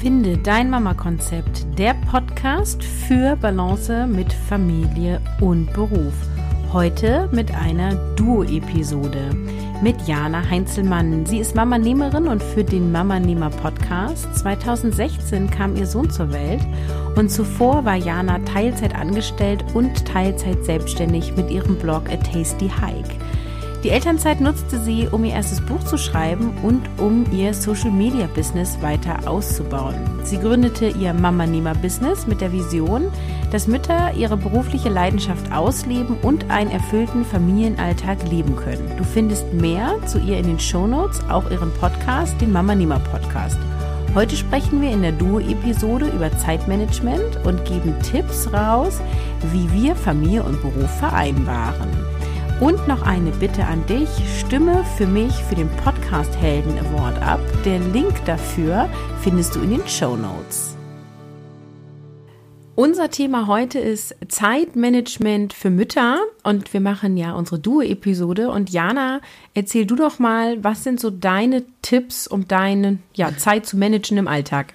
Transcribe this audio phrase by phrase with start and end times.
[0.00, 6.12] Finde dein Mama-Konzept, der Podcast für Balance mit Familie und Beruf.
[6.72, 9.30] Heute mit einer Duo-Episode
[9.82, 11.26] mit Jana Heinzelmann.
[11.26, 14.34] Sie ist Mama-Nehmerin und führt den Mama-Nehmer-Podcast.
[14.36, 16.60] 2016 kam ihr Sohn zur Welt
[17.16, 23.16] und zuvor war Jana Teilzeit angestellt und Teilzeit selbstständig mit ihrem Blog A Tasty Hike.
[23.86, 28.26] Die Elternzeit nutzte sie, um ihr erstes Buch zu schreiben und um ihr Social Media
[28.26, 29.94] Business weiter auszubauen.
[30.24, 33.12] Sie gründete ihr Mama Nehmer Business mit der Vision,
[33.52, 38.90] dass Mütter ihre berufliche Leidenschaft ausleben und einen erfüllten Familienalltag leben können.
[38.98, 43.58] Du findest mehr zu ihr in den Shownotes, auch ihren Podcast, den Mama Nehmer Podcast.
[44.16, 49.00] Heute sprechen wir in der Duo-Episode über Zeitmanagement und geben Tipps raus,
[49.52, 52.05] wie wir Familie und Beruf vereinbaren.
[52.58, 54.08] Und noch eine Bitte an dich,
[54.40, 57.40] stimme für mich für den Podcast Helden Award ab.
[57.66, 58.88] Der Link dafür
[59.20, 60.74] findest du in den Show Notes.
[62.74, 68.48] Unser Thema heute ist Zeitmanagement für Mütter und wir machen ja unsere Duo-Episode.
[68.48, 69.20] Und Jana,
[69.52, 74.16] erzähl du doch mal, was sind so deine Tipps, um deine ja, Zeit zu managen
[74.16, 74.72] im Alltag?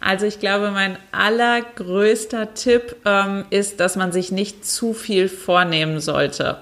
[0.00, 6.00] Also ich glaube, mein allergrößter Tipp ähm, ist, dass man sich nicht zu viel vornehmen
[6.00, 6.58] sollte.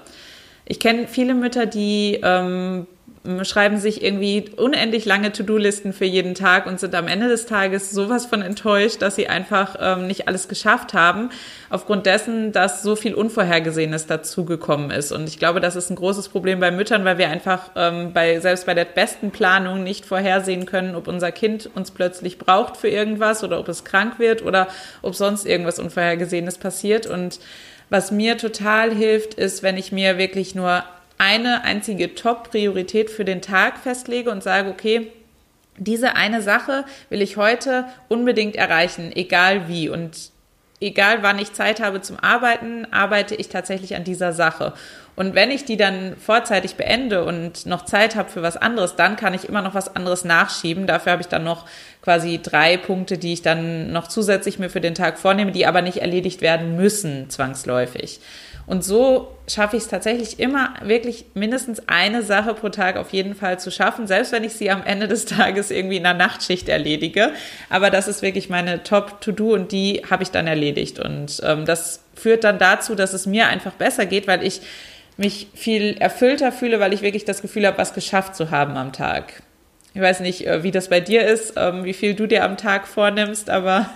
[0.65, 2.87] Ich kenne viele Mütter, die ähm,
[3.43, 7.91] schreiben sich irgendwie unendlich lange To-Do-Listen für jeden Tag und sind am Ende des Tages
[7.91, 11.29] sowas von enttäuscht, dass sie einfach ähm, nicht alles geschafft haben,
[11.69, 15.11] aufgrund dessen, dass so viel Unvorhergesehenes dazugekommen ist.
[15.11, 18.39] Und ich glaube, das ist ein großes Problem bei Müttern, weil wir einfach ähm, bei,
[18.39, 22.89] selbst bei der besten Planung nicht vorhersehen können, ob unser Kind uns plötzlich braucht für
[22.89, 24.67] irgendwas oder ob es krank wird oder
[25.01, 27.07] ob sonst irgendwas Unvorhergesehenes passiert.
[27.07, 27.39] Und
[27.89, 30.83] was mir total hilft, ist, wenn ich mir wirklich nur
[31.17, 35.11] eine einzige Top-Priorität für den Tag festlege und sage, okay,
[35.77, 39.89] diese eine Sache will ich heute unbedingt erreichen, egal wie.
[39.89, 40.31] Und
[40.79, 44.73] egal wann ich Zeit habe zum Arbeiten, arbeite ich tatsächlich an dieser Sache.
[45.15, 49.15] Und wenn ich die dann vorzeitig beende und noch Zeit habe für was anderes, dann
[49.15, 50.87] kann ich immer noch was anderes nachschieben.
[50.87, 51.65] Dafür habe ich dann noch
[52.01, 55.81] quasi drei Punkte, die ich dann noch zusätzlich mir für den Tag vornehme, die aber
[55.81, 58.19] nicht erledigt werden müssen zwangsläufig.
[58.67, 63.35] Und so schaffe ich es tatsächlich immer wirklich mindestens eine Sache pro Tag auf jeden
[63.35, 66.67] Fall zu schaffen, selbst wenn ich sie am Ende des Tages irgendwie in der Nachtschicht
[66.67, 67.31] erledige.
[67.69, 70.99] Aber das ist wirklich meine Top-To-Do und die habe ich dann erledigt.
[70.99, 74.61] Und ähm, das führt dann dazu, dass es mir einfach besser geht, weil ich
[75.17, 78.91] mich viel erfüllter fühle, weil ich wirklich das Gefühl habe, was geschafft zu haben am
[78.93, 79.43] Tag.
[79.93, 82.57] Ich weiß nicht, äh, wie das bei dir ist, ähm, wie viel du dir am
[82.57, 83.89] Tag vornimmst, aber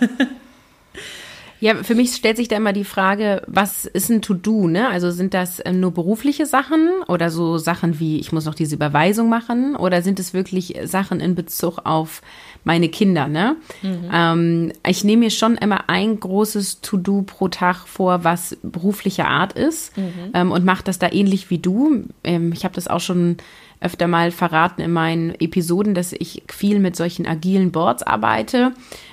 [1.62, 4.88] Ja, für mich stellt sich da immer die Frage, was ist ein To-Do, ne?
[4.88, 8.76] Also sind das ähm, nur berufliche Sachen oder so Sachen wie, ich muss noch diese
[8.76, 12.22] Überweisung machen oder sind es wirklich Sachen in Bezug auf
[12.64, 13.56] meine Kinder, ne?
[13.82, 14.10] Mhm.
[14.12, 19.52] Ähm, ich nehme mir schon immer ein großes To-Do pro Tag vor, was berufliche Art
[19.54, 20.30] ist mhm.
[20.34, 22.04] ähm, und mache das da ähnlich wie du.
[22.24, 23.38] Ähm, ich habe das auch schon
[23.80, 28.72] öfter mal verraten in meinen Episoden, dass ich viel mit solchen agilen Boards arbeite.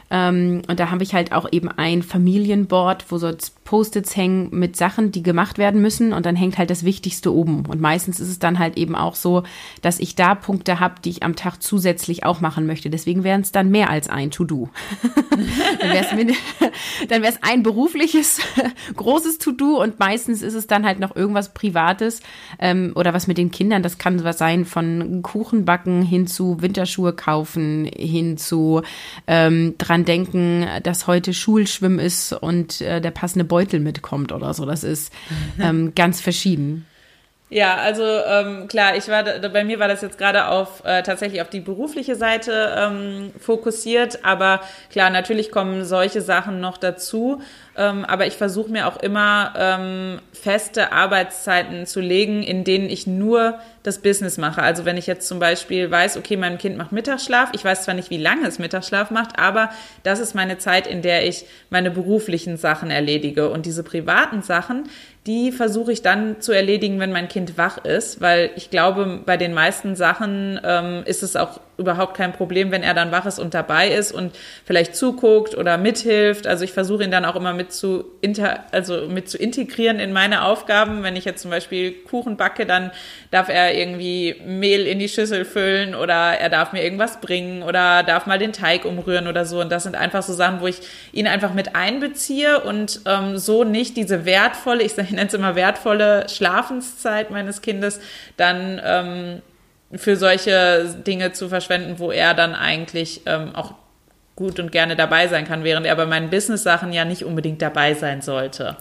[0.09, 3.31] Ähm, und da habe ich halt auch eben ein Familienboard, wo so
[3.67, 7.65] Post-its hängen mit Sachen, die gemacht werden müssen und dann hängt halt das Wichtigste oben.
[7.65, 9.43] Und meistens ist es dann halt eben auch so,
[9.81, 12.89] dass ich da Punkte habe, die ich am Tag zusätzlich auch machen möchte.
[12.89, 14.69] Deswegen wären es dann mehr als ein To-Do.
[15.81, 15.91] dann
[17.21, 18.39] wäre es ein berufliches,
[18.95, 22.21] großes To-Do und meistens ist es dann halt noch irgendwas Privates
[22.59, 23.83] ähm, oder was mit den Kindern.
[23.83, 28.81] Das kann was sein von Kuchen backen hin zu Winterschuhe kaufen, hin zu
[29.27, 34.67] ähm, dran denken, dass heute Schulschwimmen ist und äh, der passende Beutel mitkommt oder so.
[34.67, 35.11] Das ist
[35.59, 36.85] ähm, ganz verschieden.
[37.49, 41.41] Ja, also ähm, klar, ich war bei mir war das jetzt gerade auf äh, tatsächlich
[41.41, 44.59] auf die berufliche Seite ähm, fokussiert, aber
[44.91, 47.41] klar, natürlich kommen solche Sachen noch dazu.
[47.77, 53.07] Ähm, aber ich versuche mir auch immer ähm, feste Arbeitszeiten zu legen, in denen ich
[53.07, 54.61] nur das Business mache.
[54.61, 57.95] Also wenn ich jetzt zum Beispiel weiß, okay, mein Kind macht Mittagsschlaf, ich weiß zwar
[57.95, 59.69] nicht, wie lange es Mittagsschlaf macht, aber
[60.03, 63.49] das ist meine Zeit, in der ich meine beruflichen Sachen erledige.
[63.49, 64.89] Und diese privaten Sachen,
[65.27, 69.35] die versuche ich dann zu erledigen, wenn mein Kind wach ist, weil ich glaube, bei
[69.35, 73.37] den meisten Sachen ähm, ist es auch überhaupt kein Problem, wenn er dann wach ist
[73.37, 74.33] und dabei ist und
[74.65, 76.47] vielleicht zuguckt oder mithilft.
[76.47, 80.13] Also ich versuche ihn dann auch immer mit zu inter, also mit zu integrieren in
[80.13, 81.03] meine Aufgaben.
[81.03, 82.91] Wenn ich jetzt zum Beispiel Kuchen backe, dann
[83.29, 88.03] darf er irgendwie Mehl in die Schüssel füllen oder er darf mir irgendwas bringen oder
[88.03, 89.61] darf mal den Teig umrühren oder so.
[89.61, 90.79] Und das sind einfach so Sachen, wo ich
[91.11, 96.27] ihn einfach mit einbeziehe und ähm, so nicht diese wertvolle, ich nenne es immer wertvolle
[96.29, 97.99] Schlafenszeit meines Kindes
[98.35, 99.41] dann ähm,
[99.93, 103.73] für solche Dinge zu verschwenden, wo er dann eigentlich ähm, auch
[104.35, 107.93] gut und gerne dabei sein kann, während er bei meinen Business-Sachen ja nicht unbedingt dabei
[107.93, 108.77] sein sollte.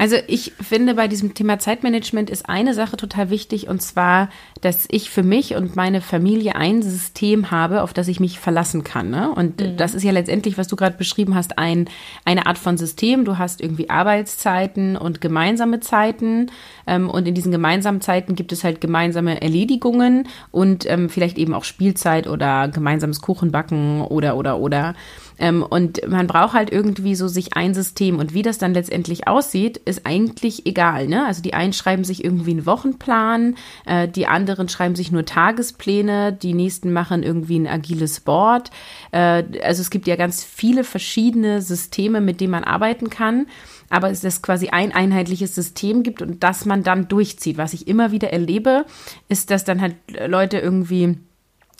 [0.00, 4.30] Also ich finde, bei diesem Thema Zeitmanagement ist eine Sache total wichtig und zwar,
[4.62, 8.82] dass ich für mich und meine Familie ein System habe, auf das ich mich verlassen
[8.82, 9.10] kann.
[9.10, 9.30] Ne?
[9.30, 9.76] Und mhm.
[9.76, 11.86] das ist ja letztendlich, was du gerade beschrieben hast, ein,
[12.24, 13.26] eine Art von System.
[13.26, 16.50] Du hast irgendwie Arbeitszeiten und gemeinsame Zeiten
[16.86, 21.52] ähm, und in diesen gemeinsamen Zeiten gibt es halt gemeinsame Erledigungen und ähm, vielleicht eben
[21.52, 24.94] auch Spielzeit oder gemeinsames Kuchenbacken oder oder oder.
[25.40, 28.18] Ähm, und man braucht halt irgendwie so sich ein System.
[28.18, 31.08] Und wie das dann letztendlich aussieht, ist eigentlich egal.
[31.08, 31.26] Ne?
[31.26, 33.56] Also die einen schreiben sich irgendwie einen Wochenplan,
[33.86, 38.70] äh, die anderen schreiben sich nur Tagespläne, die nächsten machen irgendwie ein agiles Board.
[39.10, 43.46] Äh, also es gibt ja ganz viele verschiedene Systeme, mit denen man arbeiten kann
[43.90, 47.58] aber es ist quasi ein einheitliches System gibt und das man dann durchzieht.
[47.58, 48.86] Was ich immer wieder erlebe,
[49.28, 49.96] ist, dass dann halt
[50.28, 51.18] Leute irgendwie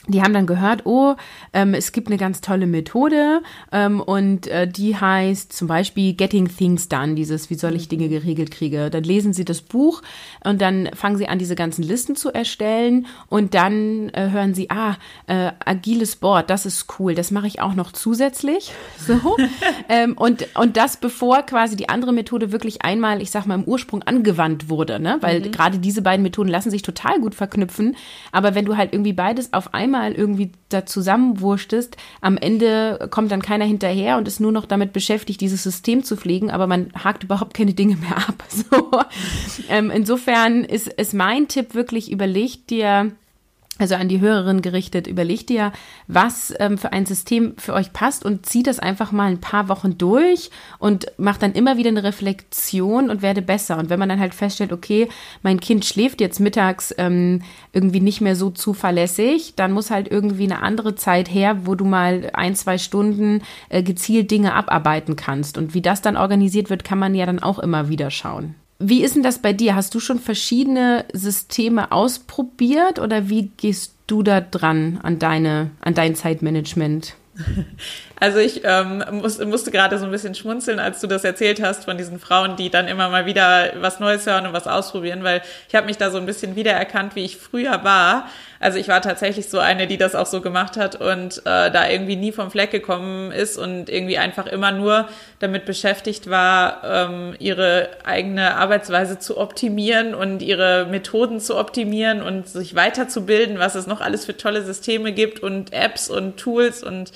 [0.09, 1.15] die haben dann gehört, oh,
[1.53, 6.49] ähm, es gibt eine ganz tolle Methode ähm, und äh, die heißt zum Beispiel Getting
[6.49, 8.89] Things Done, dieses, wie soll ich Dinge geregelt kriege.
[8.89, 10.01] Dann lesen sie das Buch
[10.43, 14.71] und dann fangen sie an, diese ganzen Listen zu erstellen und dann äh, hören sie,
[14.71, 18.73] ah, äh, agiles Board, das ist cool, das mache ich auch noch zusätzlich.
[19.07, 19.37] So.
[19.89, 23.65] ähm, und, und das bevor quasi die andere Methode wirklich einmal, ich sag mal, im
[23.65, 25.17] Ursprung angewandt wurde, ne?
[25.21, 25.51] Weil mhm.
[25.51, 27.97] gerade diese beiden Methoden lassen sich total gut verknüpfen.
[28.31, 33.33] Aber wenn du halt irgendwie beides auf einmal einmal irgendwie da zusammenwurschtest, am Ende kommt
[33.33, 36.93] dann keiner hinterher und ist nur noch damit beschäftigt, dieses System zu pflegen, aber man
[36.95, 38.45] hakt überhaupt keine Dinge mehr ab.
[38.71, 38.91] So.
[39.69, 43.13] Ähm, insofern ist, ist mein Tipp wirklich, überleg dir,
[43.81, 45.73] also an die Hörerin gerichtet, überlegt dir,
[46.07, 49.69] was ähm, für ein System für euch passt und zieht das einfach mal ein paar
[49.69, 53.79] Wochen durch und macht dann immer wieder eine Reflexion und werde besser.
[53.79, 55.09] Und wenn man dann halt feststellt, okay,
[55.43, 57.43] mein Kind schläft jetzt mittags ähm,
[57.73, 61.85] irgendwie nicht mehr so zuverlässig, dann muss halt irgendwie eine andere Zeit her, wo du
[61.85, 65.57] mal ein, zwei Stunden äh, gezielt Dinge abarbeiten kannst.
[65.57, 68.55] Und wie das dann organisiert wird, kann man ja dann auch immer wieder schauen.
[68.83, 69.75] Wie ist denn das bei dir?
[69.77, 75.93] Hast du schon verschiedene Systeme ausprobiert oder wie gehst du da dran an deine, an
[75.95, 77.15] dein Zeitmanagement?
[78.23, 81.87] Also ich ähm, muss, musste gerade so ein bisschen schmunzeln, als du das erzählt hast
[81.87, 85.41] von diesen Frauen, die dann immer mal wieder was Neues hören und was ausprobieren, weil
[85.71, 88.29] ich habe mich da so ein bisschen wiedererkannt, wie ich früher war.
[88.63, 91.89] Also ich war tatsächlich so eine, die das auch so gemacht hat und äh, da
[91.89, 95.09] irgendwie nie vom Fleck gekommen ist und irgendwie einfach immer nur
[95.39, 102.49] damit beschäftigt war, ähm, ihre eigene Arbeitsweise zu optimieren und ihre Methoden zu optimieren und
[102.49, 107.13] sich weiterzubilden, was es noch alles für tolle Systeme gibt und Apps und Tools und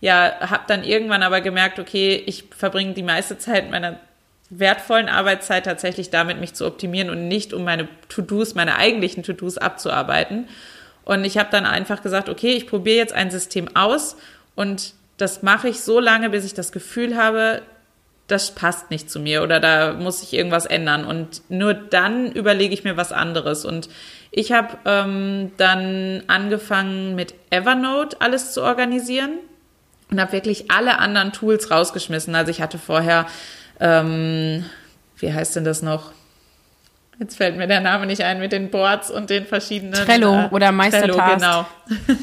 [0.00, 3.98] ja, habe dann irgendwann aber gemerkt, okay, ich verbringe die meiste Zeit meiner
[4.48, 9.58] wertvollen Arbeitszeit tatsächlich damit, mich zu optimieren und nicht um meine To-Dos, meine eigentlichen To-Dos
[9.58, 10.48] abzuarbeiten.
[11.06, 14.16] Und ich habe dann einfach gesagt, okay, ich probiere jetzt ein System aus
[14.56, 17.62] und das mache ich so lange, bis ich das Gefühl habe,
[18.26, 21.04] das passt nicht zu mir oder da muss ich irgendwas ändern.
[21.04, 23.64] Und nur dann überlege ich mir was anderes.
[23.64, 23.88] Und
[24.32, 29.38] ich habe ähm, dann angefangen mit Evernote alles zu organisieren
[30.10, 32.34] und habe wirklich alle anderen Tools rausgeschmissen.
[32.34, 33.26] Also ich hatte vorher,
[33.78, 34.64] ähm,
[35.18, 36.10] wie heißt denn das noch?
[37.18, 39.94] Jetzt fällt mir der Name nicht ein mit den Boards und den verschiedenen.
[39.94, 41.40] Trello äh, oder Meistertask.
[41.40, 41.66] Trello,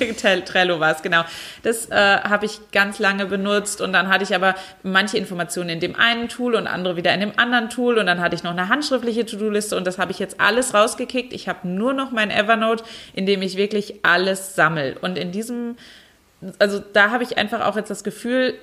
[0.09, 0.41] genau.
[0.45, 1.23] Trello war es, genau.
[1.63, 5.79] Das äh, habe ich ganz lange benutzt und dann hatte ich aber manche Informationen in
[5.79, 8.51] dem einen Tool und andere wieder in dem anderen Tool und dann hatte ich noch
[8.51, 11.33] eine handschriftliche To-Do-Liste und das habe ich jetzt alles rausgekickt.
[11.33, 12.83] Ich habe nur noch mein Evernote,
[13.13, 14.95] in dem ich wirklich alles sammel.
[15.01, 15.75] Und in diesem
[16.59, 18.55] also da habe ich einfach auch jetzt das Gefühl,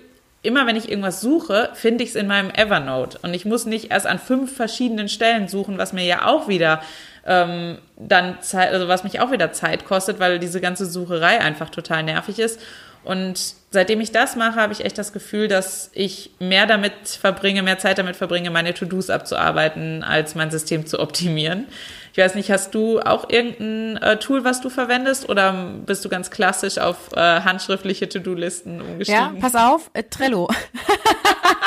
[0.42, 3.18] immer wenn ich irgendwas suche, finde ich es in meinem Evernote.
[3.22, 6.82] Und ich muss nicht erst an fünf verschiedenen Stellen suchen, was mir ja auch wieder
[7.26, 11.70] ähm, dann Zeit, also was mich auch wieder Zeit kostet, weil diese ganze Sucherei einfach
[11.70, 12.60] total nervig ist.
[13.02, 17.62] Und seitdem ich das mache, habe ich echt das Gefühl, dass ich mehr damit verbringe,
[17.62, 21.66] mehr Zeit damit verbringe, meine To-Dos abzuarbeiten, als mein System zu optimieren.
[22.12, 25.52] Ich weiß nicht, hast du auch irgendein äh, Tool, was du verwendest oder
[25.86, 29.36] bist du ganz klassisch auf äh, handschriftliche To-Do-Listen umgestiegen?
[29.36, 30.48] Ja, pass auf, äh, Trello.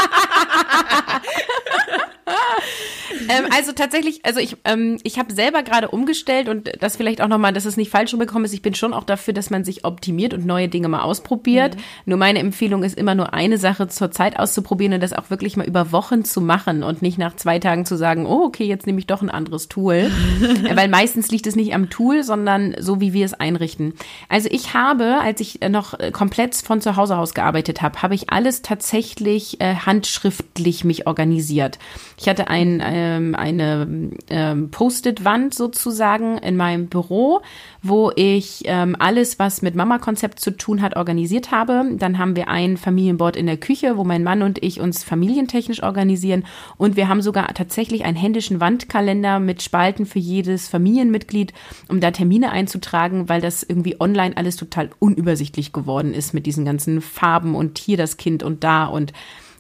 [3.30, 7.28] ähm, also tatsächlich, also ich, ähm, ich habe selber gerade umgestellt und das vielleicht auch
[7.28, 8.54] nochmal, dass es nicht falsch rumgekommen ist.
[8.54, 11.76] Ich bin schon auch dafür, dass man sich optimiert und neue Dinge mal ausprobiert.
[11.76, 11.82] Mhm.
[12.06, 15.58] Nur meine Empfehlung ist immer nur eine Sache zur Zeit auszuprobieren und das auch wirklich
[15.58, 18.88] mal über Wochen zu machen und nicht nach zwei Tagen zu sagen, oh, okay, jetzt
[18.88, 20.12] nehme ich doch ein anderes Tool.
[20.74, 23.94] Weil meistens liegt es nicht am Tool, sondern so, wie wir es einrichten.
[24.30, 28.30] Also ich habe, als ich noch komplett von zu Hause aus gearbeitet habe, habe ich
[28.30, 31.80] alles tatsächlich äh, handschriftlich mich organisiert.
[32.18, 37.42] Ich hatte ein äh, eine, eine ähm, Post-it-Wand sozusagen in meinem Büro,
[37.82, 41.86] wo ich ähm, alles, was mit Mama-Konzept zu tun hat, organisiert habe.
[41.98, 45.84] Dann haben wir ein Familienboard in der Küche, wo mein Mann und ich uns familientechnisch
[45.84, 46.46] organisieren.
[46.78, 51.54] Und wir haben sogar tatsächlich einen händischen Wandkalender mit Spalten für jedes Familienmitglied,
[51.90, 56.66] um da Termine einzutragen, weil das irgendwie online alles total unübersichtlich geworden ist mit diesen
[56.66, 59.14] ganzen Farben und hier das Kind und da und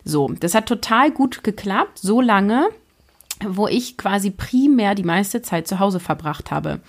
[0.03, 0.29] so.
[0.39, 2.69] Das hat total gut geklappt, so lange,
[3.47, 6.79] wo ich quasi primär die meiste Zeit zu Hause verbracht habe.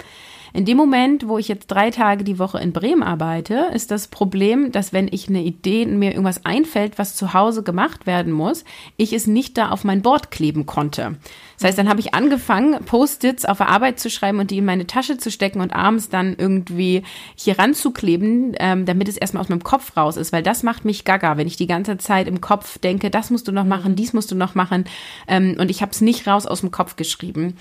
[0.56, 4.06] In dem Moment, wo ich jetzt drei Tage die Woche in Bremen arbeite, ist das
[4.06, 8.64] Problem, dass wenn ich eine Idee, mir irgendwas einfällt, was zu Hause gemacht werden muss,
[8.96, 11.16] ich es nicht da auf mein Board kleben konnte.
[11.56, 14.64] Das heißt, dann habe ich angefangen, Post-its auf der Arbeit zu schreiben und die in
[14.64, 17.02] meine Tasche zu stecken und abends dann irgendwie
[17.34, 21.04] hier ranzukleben, ähm, damit es erstmal aus meinem Kopf raus ist, weil das macht mich
[21.04, 24.12] gaga, wenn ich die ganze Zeit im Kopf denke, das musst du noch machen, dies
[24.12, 24.84] musst du noch machen
[25.26, 27.56] ähm, und ich habe es nicht raus aus dem Kopf geschrieben.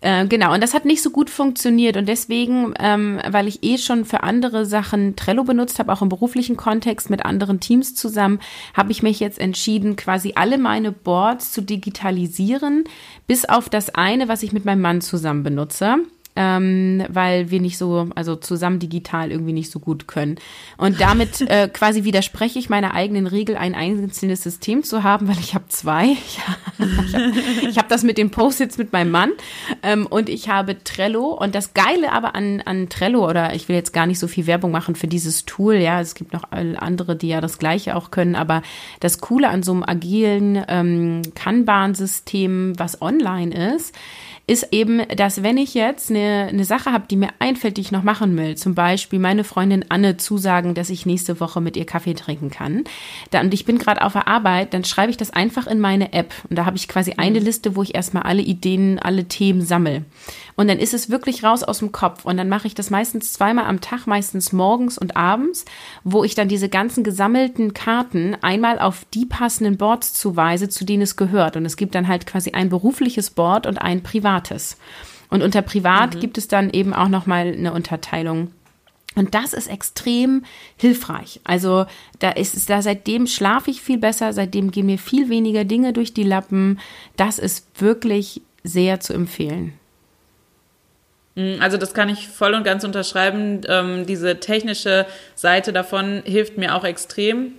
[0.00, 1.96] Äh, genau, und das hat nicht so gut funktioniert.
[1.96, 6.08] Und deswegen, ähm, weil ich eh schon für andere Sachen Trello benutzt habe, auch im
[6.08, 8.40] beruflichen Kontext mit anderen Teams zusammen,
[8.74, 12.84] habe ich mich jetzt entschieden, quasi alle meine Boards zu digitalisieren,
[13.26, 15.98] bis auf das eine, was ich mit meinem Mann zusammen benutze
[16.40, 20.36] ähm, weil wir nicht so, also zusammen digital irgendwie nicht so gut können.
[20.76, 25.38] Und damit äh, quasi widerspreche ich meiner eigenen Regel, ein einzelnes System zu haben, weil
[25.40, 26.12] ich habe zwei.
[26.78, 29.32] ich habe hab das mit den Post-its mit meinem Mann
[29.82, 31.32] ähm, und ich habe Trello.
[31.32, 34.46] Und das Geile aber an, an Trello, oder ich will jetzt gar nicht so viel
[34.46, 38.12] Werbung machen für dieses Tool, ja, es gibt noch andere, die ja das Gleiche auch
[38.12, 38.62] können, aber
[39.00, 43.94] das Coole an so einem agilen ähm, Kanban-System, was online ist,
[44.48, 47.92] ist eben, dass wenn ich jetzt eine, eine Sache habe, die mir einfällt, die ich
[47.92, 51.84] noch machen will, zum Beispiel meine Freundin Anne zusagen, dass ich nächste Woche mit ihr
[51.84, 52.84] Kaffee trinken kann,
[53.30, 56.14] dann, und ich bin gerade auf der Arbeit, dann schreibe ich das einfach in meine
[56.14, 56.32] App.
[56.48, 57.44] Und da habe ich quasi eine mhm.
[57.44, 60.04] Liste, wo ich erstmal alle Ideen, alle Themen sammle.
[60.58, 62.24] Und dann ist es wirklich raus aus dem Kopf.
[62.24, 65.64] Und dann mache ich das meistens zweimal am Tag, meistens morgens und abends,
[66.02, 71.02] wo ich dann diese ganzen gesammelten Karten einmal auf die passenden Boards zuweise, zu denen
[71.02, 71.56] es gehört.
[71.56, 74.78] Und es gibt dann halt quasi ein berufliches Board und ein privates.
[75.30, 76.20] Und unter privat mhm.
[76.20, 78.50] gibt es dann eben auch nochmal eine Unterteilung.
[79.14, 80.42] Und das ist extrem
[80.76, 81.40] hilfreich.
[81.44, 81.86] Also
[82.18, 85.92] da ist es, da seitdem schlafe ich viel besser, seitdem gehen mir viel weniger Dinge
[85.92, 86.80] durch die Lappen.
[87.14, 89.74] Das ist wirklich sehr zu empfehlen.
[91.38, 93.60] Mm, also das kann ich voll und ganz unterschreiben.
[93.68, 97.52] Ähm, diese technische Seite davon hilft mir auch extrem.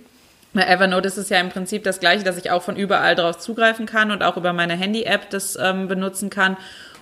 [0.52, 3.38] Bei Evernote ist es ja im Prinzip das gleiche, dass ich auch von überall drauf
[3.38, 6.56] zugreifen kann und auch über meine Handy-App das ähm, benutzen kann.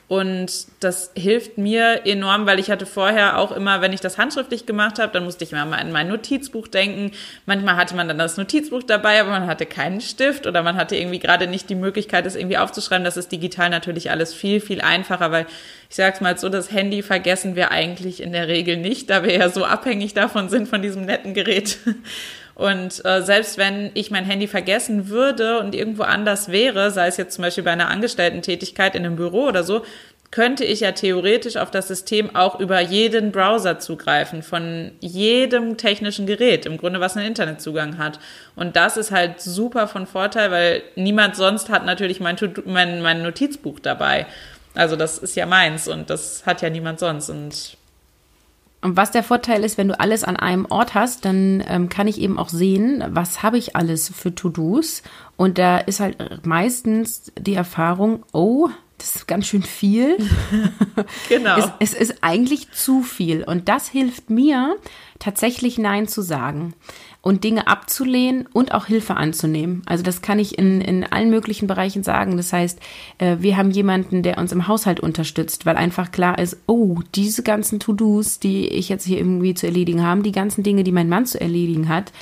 [0.08, 0.50] Und
[0.80, 4.98] das hilft mir enorm, weil ich hatte vorher auch immer, wenn ich das handschriftlich gemacht
[4.98, 7.12] habe, dann musste ich immer mal in mein Notizbuch denken.
[7.44, 10.96] Manchmal hatte man dann das Notizbuch dabei, aber man hatte keinen Stift oder man hatte
[10.96, 13.04] irgendwie gerade nicht die Möglichkeit, das irgendwie aufzuschreiben.
[13.04, 15.44] Das ist digital natürlich alles viel, viel einfacher, weil
[15.90, 19.36] ich sag's mal so, das Handy vergessen wir eigentlich in der Regel nicht, da wir
[19.36, 21.76] ja so abhängig davon sind, von diesem netten Gerät.
[22.58, 27.16] Und äh, selbst wenn ich mein Handy vergessen würde und irgendwo anders wäre, sei es
[27.16, 29.84] jetzt zum Beispiel bei einer Angestellten-Tätigkeit in einem Büro oder so,
[30.32, 36.26] könnte ich ja theoretisch auf das System auch über jeden Browser zugreifen, von jedem technischen
[36.26, 38.18] Gerät, im Grunde was einen Internetzugang hat.
[38.56, 43.22] Und das ist halt super von Vorteil, weil niemand sonst hat natürlich mein, mein, mein
[43.22, 44.26] Notizbuch dabei.
[44.74, 47.30] Also das ist ja meins und das hat ja niemand sonst.
[47.30, 47.77] Und
[48.80, 52.06] und was der Vorteil ist, wenn du alles an einem Ort hast, dann ähm, kann
[52.06, 55.02] ich eben auch sehen, was habe ich alles für To-Dos.
[55.36, 58.68] Und da ist halt meistens die Erfahrung, oh,
[58.98, 60.16] das ist ganz schön viel.
[61.28, 61.56] genau.
[61.58, 63.42] es, es ist eigentlich zu viel.
[63.42, 64.76] Und das hilft mir,
[65.18, 66.74] tatsächlich Nein zu sagen
[67.20, 69.82] und Dinge abzulehnen und auch Hilfe anzunehmen.
[69.86, 72.36] Also das kann ich in, in allen möglichen Bereichen sagen.
[72.36, 72.78] Das heißt,
[73.18, 77.42] äh, wir haben jemanden, der uns im Haushalt unterstützt, weil einfach klar ist, oh, diese
[77.42, 81.08] ganzen To-Dos, die ich jetzt hier irgendwie zu erledigen habe, die ganzen Dinge, die mein
[81.08, 82.12] Mann zu erledigen hat,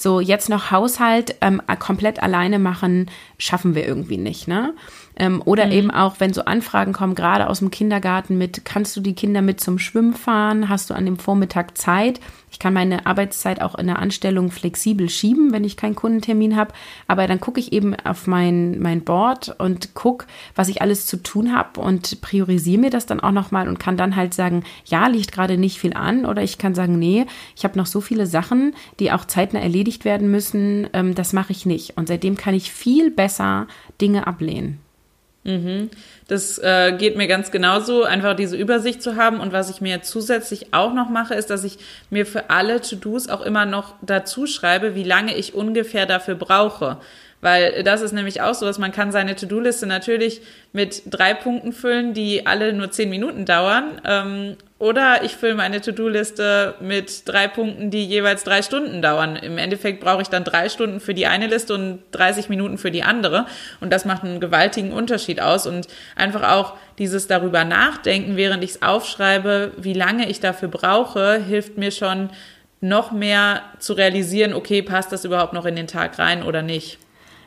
[0.00, 4.74] so jetzt noch Haushalt ähm, komplett alleine machen, schaffen wir irgendwie nicht, ne?
[5.20, 5.72] Ähm, oder mhm.
[5.72, 9.42] eben auch, wenn so Anfragen kommen, gerade aus dem Kindergarten mit, kannst du die Kinder
[9.42, 10.70] mit zum Schwimmen fahren?
[10.70, 12.20] Hast du an dem Vormittag Zeit?
[12.50, 16.72] Ich kann meine Arbeitszeit auch in der Anstellung flexibel schieben, wenn ich keinen Kundentermin habe.
[17.06, 20.24] Aber dann gucke ich eben auf mein, mein Board und gucke,
[20.54, 23.98] was ich alles zu tun habe und priorisiere mir das dann auch nochmal und kann
[23.98, 26.24] dann halt sagen, ja, liegt gerade nicht viel an.
[26.24, 30.06] Oder ich kann sagen, nee, ich habe noch so viele Sachen, die auch zeitnah erledigt
[30.06, 30.88] werden müssen.
[30.94, 31.98] Ähm, das mache ich nicht.
[31.98, 33.66] Und seitdem kann ich viel besser
[34.00, 34.80] Dinge ablehnen.
[35.42, 35.90] Mhm.
[36.28, 39.40] Das äh, geht mir ganz genauso, einfach diese Übersicht zu haben.
[39.40, 41.78] Und was ich mir zusätzlich auch noch mache, ist, dass ich
[42.10, 46.98] mir für alle To-Dos auch immer noch dazu schreibe, wie lange ich ungefähr dafür brauche.
[47.40, 50.42] Weil das ist nämlich auch so, dass man kann seine To-Do-Liste natürlich
[50.72, 54.00] mit drei Punkten füllen, die alle nur zehn Minuten dauern.
[54.04, 59.36] Ähm, oder ich fülle meine To-Do-Liste mit drei Punkten, die jeweils drei Stunden dauern.
[59.36, 62.90] Im Endeffekt brauche ich dann drei Stunden für die eine Liste und 30 Minuten für
[62.90, 63.46] die andere.
[63.80, 65.66] Und das macht einen gewaltigen Unterschied aus.
[65.66, 71.42] Und einfach auch dieses darüber nachdenken, während ich es aufschreibe, wie lange ich dafür brauche,
[71.42, 72.30] hilft mir schon
[72.82, 76.98] noch mehr zu realisieren, okay, passt das überhaupt noch in den Tag rein oder nicht.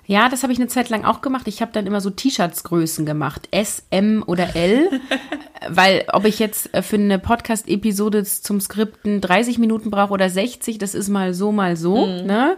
[0.05, 1.47] Ja, das habe ich eine Zeit lang auch gemacht.
[1.47, 4.89] Ich habe dann immer so T-Shirts-Größen gemacht, S, M oder L,
[5.69, 10.77] weil ob ich jetzt äh, für eine Podcast-Episode zum Skripten 30 Minuten brauche oder 60,
[10.77, 12.05] das ist mal so, mal so.
[12.05, 12.25] Mhm.
[12.25, 12.57] Ne?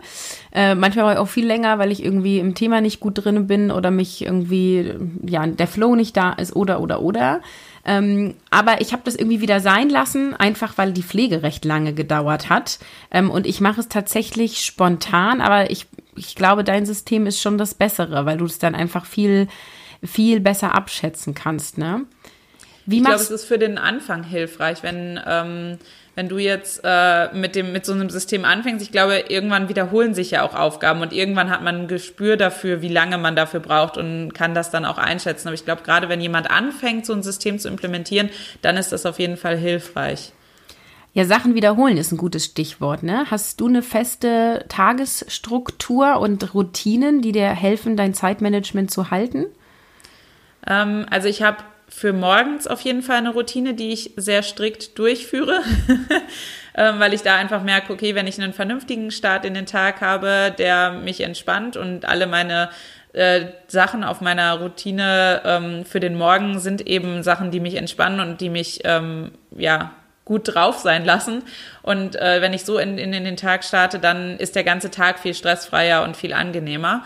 [0.52, 3.92] Äh, manchmal auch viel länger, weil ich irgendwie im Thema nicht gut drin bin oder
[3.92, 7.42] mich irgendwie, ja, der Flow nicht da ist oder, oder, oder.
[7.88, 11.94] Ähm, aber ich habe das irgendwie wieder sein lassen, einfach weil die Pflege recht lange
[11.94, 12.80] gedauert hat.
[13.12, 17.58] Ähm, und ich mache es tatsächlich spontan, aber ich ich glaube, dein System ist schon
[17.58, 19.48] das Bessere, weil du es dann einfach viel,
[20.04, 22.06] viel besser abschätzen kannst, ne?
[22.86, 25.80] Wie ich glaube, es ist für den Anfang hilfreich, wenn, ähm,
[26.14, 28.86] wenn du jetzt äh, mit, dem, mit so einem System anfängst.
[28.86, 32.84] Ich glaube, irgendwann wiederholen sich ja auch Aufgaben und irgendwann hat man ein Gespür dafür,
[32.84, 35.48] wie lange man dafür braucht und kann das dann auch einschätzen.
[35.48, 38.30] Aber ich glaube, gerade wenn jemand anfängt, so ein System zu implementieren,
[38.62, 40.32] dann ist das auf jeden Fall hilfreich.
[41.16, 43.02] Ja, Sachen wiederholen ist ein gutes Stichwort.
[43.02, 43.26] Ne?
[43.32, 49.46] Hast du eine feste Tagesstruktur und Routinen, die dir helfen, dein Zeitmanagement zu halten?
[50.68, 55.00] Ähm, also ich habe für morgens auf jeden Fall eine Routine, die ich sehr strikt
[55.00, 55.62] durchführe,
[56.76, 60.02] ähm, weil ich da einfach merke, okay, wenn ich einen vernünftigen Start in den Tag
[60.02, 62.70] habe, der mich entspannt und alle meine
[63.14, 68.20] äh, Sachen auf meiner Routine ähm, für den Morgen sind eben Sachen, die mich entspannen
[68.20, 69.94] und die mich ähm, ja
[70.26, 71.44] gut drauf sein lassen.
[71.84, 74.92] Und äh, wenn ich so in, in, in, den Tag starte, dann ist der ganze
[74.92, 77.04] Tag viel stressfreier und viel angenehmer.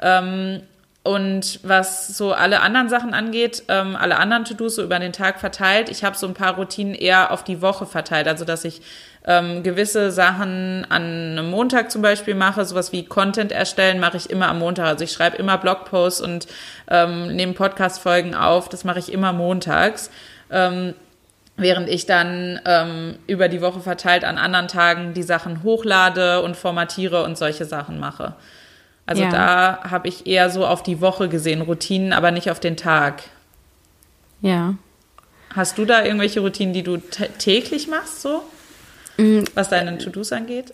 [0.00, 0.62] Ähm,
[1.02, 5.40] und was so alle anderen Sachen angeht, ähm, alle anderen To-Dos so über den Tag
[5.40, 8.28] verteilt, ich habe so ein paar Routinen eher auf die Woche verteilt.
[8.28, 8.82] Also dass ich
[9.26, 14.28] ähm, gewisse Sachen an einem Montag zum Beispiel mache, sowas wie Content erstellen, mache ich
[14.28, 14.86] immer am Montag.
[14.86, 16.46] Also ich schreibe immer Blogposts und
[16.88, 18.68] ähm, nehme Podcast-Folgen auf.
[18.68, 20.10] Das mache ich immer montags.
[20.50, 20.94] Ähm,
[21.56, 26.56] während ich dann ähm, über die Woche verteilt an anderen Tagen die Sachen hochlade und
[26.56, 28.34] formatiere und solche Sachen mache.
[29.06, 29.30] Also ja.
[29.30, 33.24] da habe ich eher so auf die Woche gesehen, Routinen, aber nicht auf den Tag.
[34.40, 34.74] Ja.
[35.54, 38.42] Hast du da irgendwelche Routinen, die du täglich machst so?
[39.20, 39.44] Mm.
[39.54, 40.72] Was deine To-Dos angeht?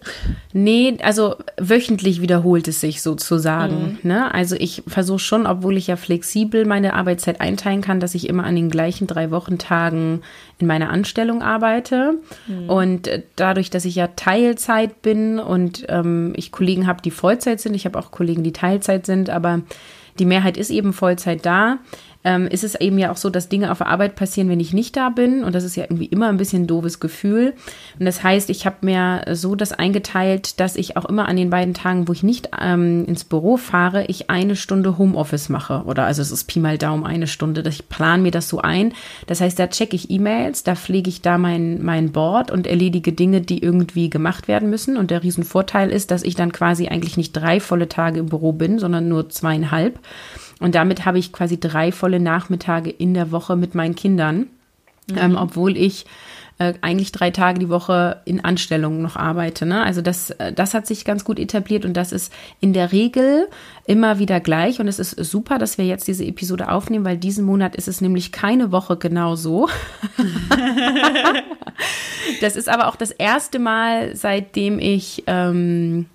[0.53, 3.99] Nee, also wöchentlich wiederholt es sich sozusagen.
[4.03, 4.09] Mhm.
[4.09, 4.33] Ne?
[4.33, 8.45] Also ich versuche schon, obwohl ich ja flexibel meine Arbeitszeit einteilen kann, dass ich immer
[8.45, 10.23] an den gleichen drei Wochentagen
[10.59, 12.15] in meiner Anstellung arbeite.
[12.47, 12.71] Mhm.
[12.71, 17.61] Und äh, dadurch, dass ich ja Teilzeit bin und ähm, ich Kollegen habe, die Vollzeit
[17.61, 19.63] sind, ich habe auch Kollegen, die Teilzeit sind, aber
[20.19, 21.79] die Mehrheit ist eben Vollzeit da,
[22.27, 24.73] ähm, ist es eben ja auch so, dass Dinge auf der Arbeit passieren, wenn ich
[24.73, 25.45] nicht da bin.
[25.45, 27.55] Und das ist ja irgendwie immer ein bisschen ein doofes Gefühl.
[28.01, 31.51] Und das heißt, ich habe mir so das eingeteilt, dass ich auch immer an den
[31.51, 35.85] beiden Tagen, wo ich nicht ähm, ins Büro fahre, ich eine Stunde Homeoffice mache.
[35.87, 37.63] Oder also es ist Pi mal Daumen eine Stunde.
[37.69, 38.93] Ich plane mir das so ein.
[39.29, 43.13] Das heißt, da checke ich E-Mails, da pflege ich da mein, mein Board und erledige
[43.13, 44.97] Dinge, die irgendwie gemacht werden müssen.
[44.97, 48.51] Und der Riesenvorteil ist, dass ich dann quasi eigentlich nicht drei volle Tage im Büro
[48.51, 50.01] bin, sondern nur zweieinhalb.
[50.61, 54.47] Und damit habe ich quasi drei volle Nachmittage in der Woche mit meinen Kindern,
[55.11, 55.19] mhm.
[55.19, 56.07] ähm, obwohl ich
[56.59, 59.67] äh, eigentlich drei Tage die Woche in Anstellungen noch arbeite.
[59.67, 59.83] Ne?
[59.83, 63.49] Also das, äh, das hat sich ganz gut etabliert und das ist in der Regel
[63.85, 64.81] immer wieder gleich.
[64.81, 68.01] Und es ist super, dass wir jetzt diese Episode aufnehmen, weil diesen Monat ist es
[68.01, 69.69] nämlich keine Woche genau so.
[72.41, 76.07] das ist aber auch das erste Mal, seitdem ich ähm,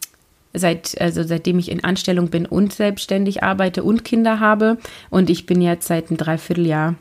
[0.53, 4.77] seit, also seitdem ich in Anstellung bin und selbstständig arbeite und Kinder habe.
[5.09, 6.95] Und ich bin jetzt seit einem Dreivierteljahr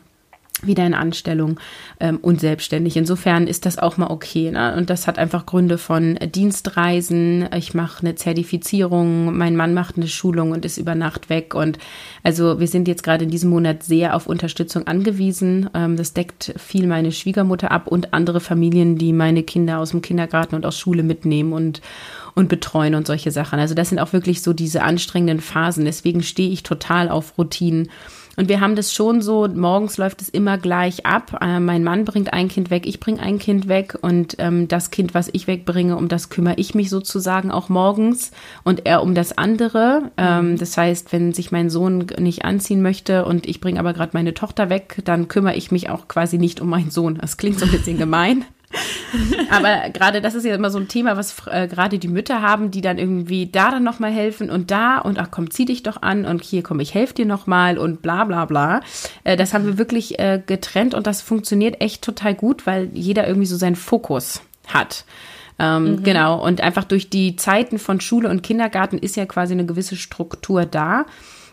[0.63, 1.59] wieder in Anstellung
[1.99, 2.97] ähm, und selbstständig.
[2.97, 4.51] Insofern ist das auch mal okay.
[4.51, 4.75] Ne?
[4.77, 7.49] Und das hat einfach Gründe von Dienstreisen.
[7.55, 11.55] Ich mache eine Zertifizierung, mein Mann macht eine Schulung und ist über Nacht weg.
[11.55, 11.77] Und
[12.23, 15.69] also wir sind jetzt gerade in diesem Monat sehr auf Unterstützung angewiesen.
[15.73, 20.01] Ähm, das deckt viel meine Schwiegermutter ab und andere Familien, die meine Kinder aus dem
[20.01, 21.81] Kindergarten und aus Schule mitnehmen und
[22.35, 23.59] und betreuen und solche Sachen.
[23.59, 25.85] Also das sind auch wirklich so diese anstrengenden Phasen.
[25.85, 27.89] Deswegen stehe ich total auf Routinen.
[28.37, 31.37] Und wir haben das schon so, morgens läuft es immer gleich ab.
[31.41, 34.89] Äh, mein Mann bringt ein Kind weg, ich bringe ein Kind weg und ähm, das
[34.89, 38.31] Kind, was ich wegbringe, um das kümmere ich mich sozusagen auch morgens
[38.63, 40.11] und er um das andere.
[40.17, 40.57] Ähm, mhm.
[40.57, 44.33] das heißt, wenn sich mein Sohn nicht anziehen möchte und ich bringe aber gerade meine
[44.33, 47.15] Tochter weg, dann kümmere ich mich auch quasi nicht um meinen Sohn.
[47.19, 48.45] Das klingt so ein bisschen gemein.
[49.49, 52.71] Aber gerade das ist ja immer so ein Thema, was äh, gerade die Mütter haben,
[52.71, 56.01] die dann irgendwie da dann nochmal helfen und da und ach komm, zieh dich doch
[56.01, 58.81] an und hier komm, ich helfe dir nochmal und bla bla bla.
[59.23, 63.27] Äh, das haben wir wirklich äh, getrennt und das funktioniert echt total gut, weil jeder
[63.27, 65.05] irgendwie so seinen Fokus hat.
[65.59, 66.03] Ähm, mhm.
[66.03, 69.95] Genau, und einfach durch die Zeiten von Schule und Kindergarten ist ja quasi eine gewisse
[69.95, 71.05] Struktur da.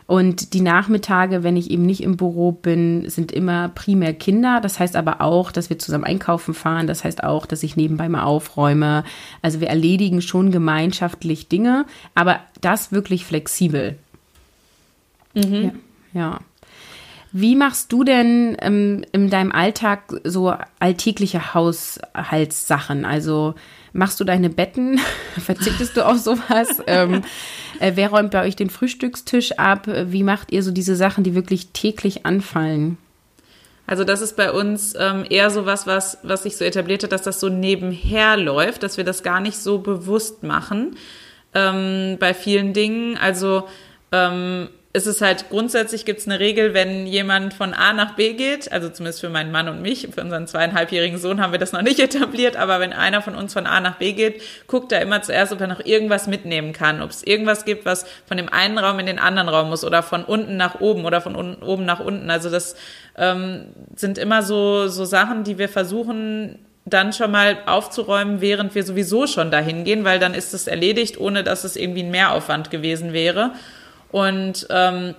[0.08, 4.58] Und die Nachmittage, wenn ich eben nicht im Büro bin, sind immer primär Kinder.
[4.62, 6.86] Das heißt aber auch, dass wir zusammen einkaufen fahren.
[6.86, 9.04] Das heißt auch, dass ich nebenbei mal aufräume.
[9.42, 13.98] Also wir erledigen schon gemeinschaftlich Dinge, aber das wirklich flexibel.
[15.34, 15.72] Mhm.
[16.14, 16.20] Ja.
[16.20, 16.38] ja.
[17.32, 23.04] Wie machst du denn ähm, in deinem Alltag so alltägliche Haushaltssachen?
[23.04, 23.54] Also
[23.92, 24.98] machst du deine Betten?
[25.38, 26.82] Verzichtest du auf sowas?
[26.86, 27.22] ähm,
[27.80, 29.86] äh, wer räumt bei euch den Frühstückstisch ab?
[29.86, 32.96] Wie macht ihr so diese Sachen, die wirklich täglich anfallen?
[33.86, 37.12] Also das ist bei uns ähm, eher so was, was, was sich so etabliert hat,
[37.12, 40.96] dass das so nebenher läuft, dass wir das gar nicht so bewusst machen
[41.54, 43.16] ähm, bei vielen Dingen.
[43.16, 43.66] Also
[44.12, 48.32] ähm, ist es halt grundsätzlich gibt es eine Regel, wenn jemand von A nach B
[48.32, 51.72] geht, also zumindest für meinen Mann und mich, für unseren zweieinhalbjährigen Sohn haben wir das
[51.72, 55.02] noch nicht etabliert, aber wenn einer von uns von A nach B geht, guckt er
[55.02, 58.48] immer zuerst, ob er noch irgendwas mitnehmen kann, ob es irgendwas gibt, was von dem
[58.48, 61.62] einen Raum in den anderen Raum muss oder von unten nach oben oder von unten,
[61.62, 62.30] oben nach unten.
[62.30, 62.74] Also das
[63.16, 68.82] ähm, sind immer so, so Sachen, die wir versuchen dann schon mal aufzuräumen, während wir
[68.82, 72.70] sowieso schon dahin gehen, weil dann ist es erledigt, ohne dass es irgendwie ein Mehraufwand
[72.70, 73.52] gewesen wäre.
[74.10, 75.14] Und ähm,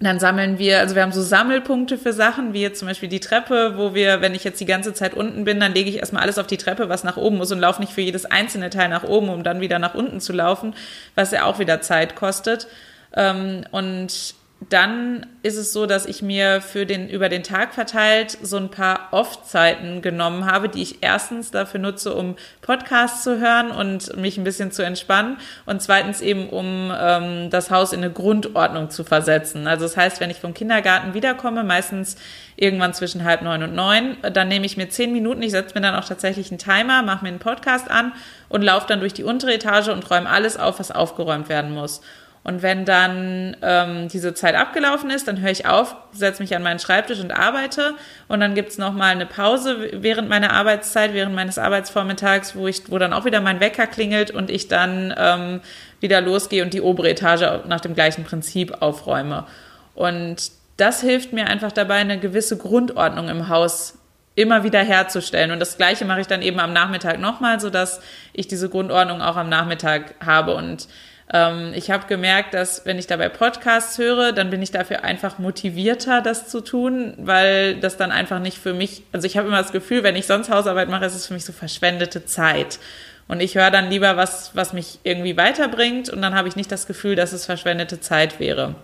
[0.00, 3.20] dann sammeln wir, also wir haben so Sammelpunkte für Sachen, wie jetzt zum Beispiel die
[3.20, 6.22] Treppe, wo wir, wenn ich jetzt die ganze Zeit unten bin, dann lege ich erstmal
[6.22, 8.88] alles auf die Treppe, was nach oben muss und laufe nicht für jedes einzelne Teil
[8.88, 10.74] nach oben, um dann wieder nach unten zu laufen,
[11.14, 12.66] was ja auch wieder Zeit kostet.
[13.14, 14.34] Ähm, und
[14.70, 18.70] dann ist es so, dass ich mir für den über den Tag verteilt so ein
[18.70, 24.38] paar Off-Zeiten genommen habe, die ich erstens dafür nutze, um Podcasts zu hören und mich
[24.38, 25.36] ein bisschen zu entspannen
[25.66, 29.66] und zweitens eben um ähm, das Haus in eine Grundordnung zu versetzen.
[29.66, 32.16] Also das heißt, wenn ich vom Kindergarten wiederkomme, meistens
[32.56, 35.82] irgendwann zwischen halb neun und neun, dann nehme ich mir zehn Minuten, ich setze mir
[35.82, 38.12] dann auch tatsächlich einen Timer, mache mir einen Podcast an
[38.48, 42.00] und laufe dann durch die untere Etage und räume alles auf, was aufgeräumt werden muss.
[42.44, 46.62] Und wenn dann ähm, diese Zeit abgelaufen ist, dann höre ich auf, setze mich an
[46.62, 47.94] meinen Schreibtisch und arbeite.
[48.28, 52.90] Und dann gibt's noch mal eine Pause während meiner Arbeitszeit, während meines Arbeitsvormittags, wo ich,
[52.90, 55.60] wo dann auch wieder mein Wecker klingelt und ich dann ähm,
[56.00, 59.46] wieder losgehe und die obere Etage nach dem gleichen Prinzip aufräume.
[59.94, 63.96] Und das hilft mir einfach dabei, eine gewisse Grundordnung im Haus
[64.34, 65.50] immer wieder herzustellen.
[65.50, 68.00] Und das Gleiche mache ich dann eben am Nachmittag nochmal, sodass
[68.34, 70.54] ich diese Grundordnung auch am Nachmittag habe.
[70.54, 70.88] Und
[71.32, 76.20] ich habe gemerkt, dass wenn ich dabei Podcasts höre, dann bin ich dafür einfach motivierter,
[76.20, 79.72] das zu tun, weil das dann einfach nicht für mich, also ich habe immer das
[79.72, 82.78] Gefühl, wenn ich sonst Hausarbeit mache, ist es für mich so verschwendete Zeit.
[83.26, 86.70] Und ich höre dann lieber was, was mich irgendwie weiterbringt und dann habe ich nicht
[86.70, 88.74] das Gefühl, dass es verschwendete Zeit wäre.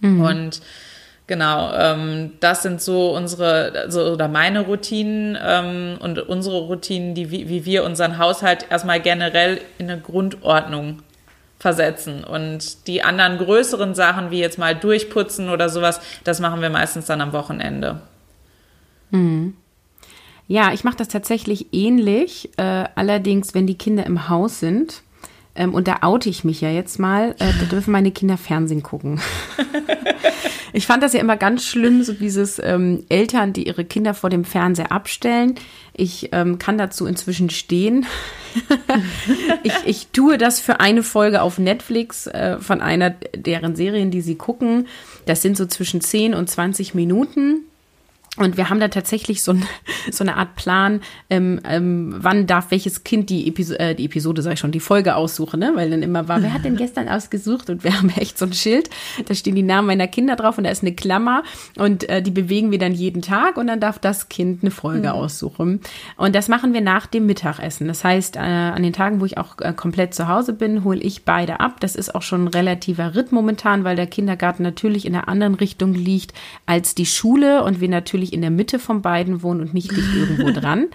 [0.00, 0.20] Mhm.
[0.22, 0.60] Und
[1.28, 7.32] Genau, ähm, das sind so unsere, also, oder meine Routinen ähm, und unsere Routinen, die,
[7.32, 11.02] wie, wie wir unseren Haushalt erstmal generell in eine Grundordnung
[11.58, 12.24] versetzen.
[12.24, 17.06] Und die anderen größeren Sachen, wie jetzt mal durchputzen oder sowas, das machen wir meistens
[17.06, 18.00] dann am Wochenende.
[19.10, 19.54] Mhm.
[20.48, 22.50] Ja, ich mache das tatsächlich ähnlich.
[22.56, 25.02] Äh, allerdings, wenn die Kinder im Haus sind,
[25.56, 28.82] ähm, und da oute ich mich ja jetzt mal, äh, da dürfen meine Kinder Fernsehen
[28.82, 29.20] gucken.
[30.72, 34.30] ich fand das ja immer ganz schlimm, so dieses ähm, Eltern, die ihre Kinder vor
[34.30, 35.54] dem Fernseher abstellen.
[35.98, 38.06] Ich ähm, kann dazu inzwischen stehen.
[39.62, 44.20] ich, ich tue das für eine Folge auf Netflix äh, von einer deren Serien, die
[44.20, 44.88] sie gucken.
[45.24, 47.65] Das sind so zwischen 10 und 20 Minuten.
[48.36, 49.66] Und wir haben da tatsächlich so, ein,
[50.10, 54.42] so eine Art Plan, ähm, ähm, wann darf welches Kind die, Episo äh, die Episode,
[54.42, 55.72] sag ich schon, die Folge aussuchen, ne?
[55.74, 57.70] Weil dann immer war, wer hat denn gestern ausgesucht?
[57.70, 58.90] Und wir haben echt so ein Schild,
[59.26, 61.42] da stehen die Namen meiner Kinder drauf und da ist eine Klammer
[61.76, 65.08] und äh, die bewegen wir dann jeden Tag und dann darf das Kind eine Folge
[65.08, 65.14] mhm.
[65.14, 65.80] aussuchen.
[66.16, 67.88] Und das machen wir nach dem Mittagessen.
[67.88, 71.00] Das heißt, äh, an den Tagen, wo ich auch äh, komplett zu Hause bin, hole
[71.00, 71.80] ich beide ab.
[71.80, 75.54] Das ist auch schon ein relativer Ritt momentan, weil der Kindergarten natürlich in einer anderen
[75.54, 76.34] Richtung liegt
[76.66, 79.90] als die Schule und wir natürlich wirklich in der Mitte von beiden wohnen und nicht
[79.90, 80.86] dicht irgendwo dran.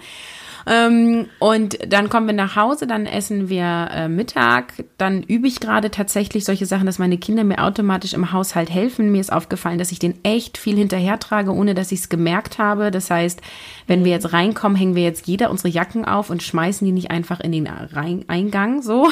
[0.64, 4.84] Ähm, und dann kommen wir nach Hause, dann essen wir äh, Mittag.
[4.96, 9.10] Dann übe ich gerade tatsächlich solche Sachen, dass meine Kinder mir automatisch im Haushalt helfen.
[9.10, 12.58] Mir ist aufgefallen, dass ich den echt viel hinterher trage, ohne dass ich es gemerkt
[12.58, 12.92] habe.
[12.92, 13.40] Das heißt,
[13.86, 17.10] wenn wir jetzt reinkommen, hängen wir jetzt jeder unsere Jacken auf und schmeißen die nicht
[17.10, 19.08] einfach in den Rein Eingang so.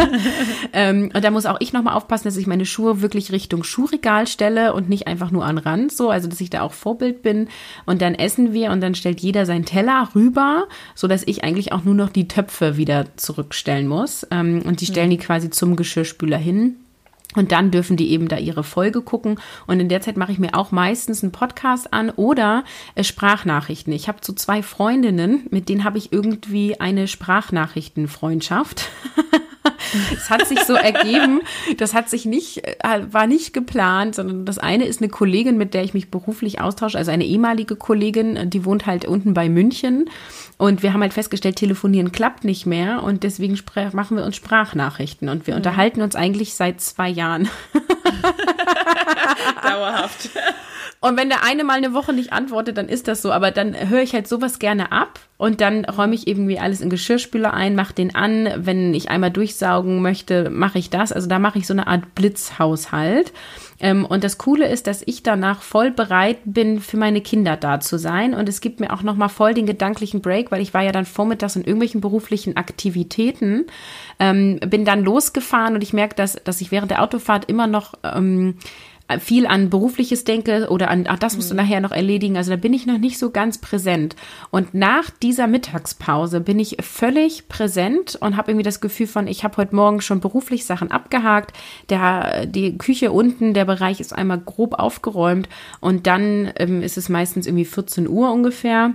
[0.72, 4.26] ähm, und da muss auch ich nochmal aufpassen, dass ich meine Schuhe wirklich Richtung Schuhregal
[4.26, 7.48] stelle und nicht einfach nur an Rand so, also dass ich da auch Vorbild bin.
[7.86, 11.72] Und dann essen wir und dann stellt jeder seinen Teller rüber, so dass ich eigentlich
[11.72, 14.26] auch nur noch die Töpfe wieder zurückstellen muss.
[14.30, 16.76] Ähm, und die stellen die quasi zum Geschirrspüler hin.
[17.34, 19.40] Und dann dürfen die eben da ihre Folge gucken.
[19.66, 22.64] Und in der Zeit mache ich mir auch meistens einen Podcast an oder
[22.94, 23.92] äh, Sprachnachrichten.
[23.92, 28.88] Ich habe so zwei Freundinnen, mit denen habe ich irgendwie eine Sprachnachrichtenfreundschaft.
[30.12, 31.40] Es hat sich so ergeben,
[31.76, 35.74] das hat sich nicht, äh, war nicht geplant, sondern das eine ist eine Kollegin, mit
[35.74, 40.08] der ich mich beruflich austausche, also eine ehemalige Kollegin, die wohnt halt unten bei München.
[40.58, 43.58] Und wir haben halt festgestellt, telefonieren klappt nicht mehr und deswegen
[43.92, 45.58] machen wir uns Sprachnachrichten und wir mhm.
[45.58, 47.48] unterhalten uns eigentlich seit zwei Jahren.
[49.62, 50.30] Dauerhaft.
[51.02, 53.32] Und wenn der eine mal eine Woche nicht antwortet, dann ist das so.
[53.32, 56.90] Aber dann höre ich halt sowas gerne ab und dann räume ich irgendwie alles in
[56.90, 58.48] Geschirrspüler ein, mache den an.
[58.56, 61.12] Wenn ich einmal durchsaugen möchte, mache ich das.
[61.12, 63.32] Also da mache ich so eine Art Blitzhaushalt.
[63.80, 67.80] Ähm, und das Coole ist, dass ich danach voll bereit bin, für meine Kinder da
[67.80, 68.32] zu sein.
[68.32, 71.04] Und es gibt mir auch nochmal voll den gedanklichen Break, weil ich war ja dann
[71.04, 73.66] vormittags in irgendwelchen beruflichen Aktivitäten,
[74.20, 77.94] ähm, bin dann losgefahren und ich merke, dass, dass ich während der Autofahrt immer noch
[78.04, 78.58] ähm,
[79.20, 81.60] viel an berufliches denke oder an, ach, das musst du mhm.
[81.60, 82.36] nachher noch erledigen.
[82.36, 84.16] Also da bin ich noch nicht so ganz präsent.
[84.50, 89.44] Und nach dieser Mittagspause bin ich völlig präsent und habe irgendwie das Gefühl von, ich
[89.44, 91.56] habe heute Morgen schon beruflich Sachen abgehakt.
[91.88, 95.48] Der, die Küche unten, der Bereich ist einmal grob aufgeräumt
[95.80, 98.94] und dann ähm, ist es meistens irgendwie 14 Uhr ungefähr.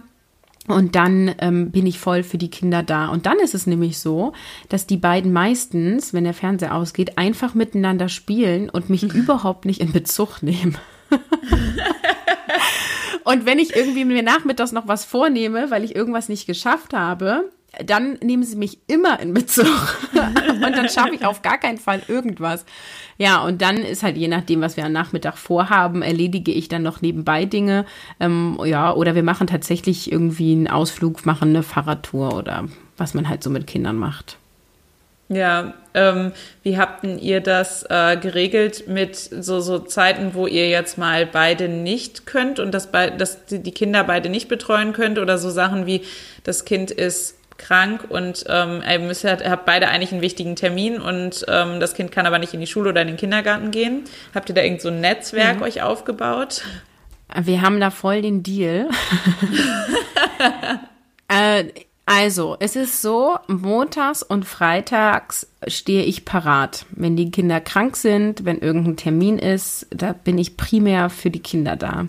[0.67, 3.07] Und dann ähm, bin ich voll für die Kinder da.
[3.07, 4.33] Und dann ist es nämlich so,
[4.67, 9.79] dass die beiden meistens, wenn der Fernseher ausgeht, einfach miteinander spielen und mich überhaupt nicht
[9.79, 10.77] in Bezug nehmen.
[13.23, 17.49] und wenn ich irgendwie mir nachmittags noch was vornehme, weil ich irgendwas nicht geschafft habe,
[17.85, 19.65] dann nehmen sie mich immer in Bezug.
[20.13, 22.65] und dann schaffe ich auf gar keinen Fall irgendwas.
[23.17, 26.83] Ja, und dann ist halt je nachdem, was wir am Nachmittag vorhaben, erledige ich dann
[26.83, 27.85] noch nebenbei Dinge.
[28.19, 32.65] Ähm, ja, oder wir machen tatsächlich irgendwie einen Ausflug, machen eine Fahrradtour oder
[32.97, 34.37] was man halt so mit Kindern macht.
[35.29, 36.31] Ja, ähm,
[36.63, 41.67] wie habt ihr das äh, geregelt mit so, so Zeiten, wo ihr jetzt mal beide
[41.67, 45.85] nicht könnt und das bei, dass die Kinder beide nicht betreuen könnt oder so Sachen
[45.85, 46.01] wie
[46.43, 51.45] das Kind ist krank und ähm, ihr müsst, habt beide eigentlich einen wichtigen Termin und
[51.47, 54.03] ähm, das Kind kann aber nicht in die Schule oder in den Kindergarten gehen.
[54.33, 55.63] Habt ihr da irgend so ein Netzwerk mhm.
[55.63, 56.63] euch aufgebaut?
[57.35, 58.89] Wir haben da voll den Deal.
[61.27, 61.65] äh,
[62.09, 66.85] also, es ist so, montags und freitags stehe ich parat.
[66.91, 71.41] Wenn die Kinder krank sind, wenn irgendein Termin ist, da bin ich primär für die
[71.41, 72.07] Kinder da.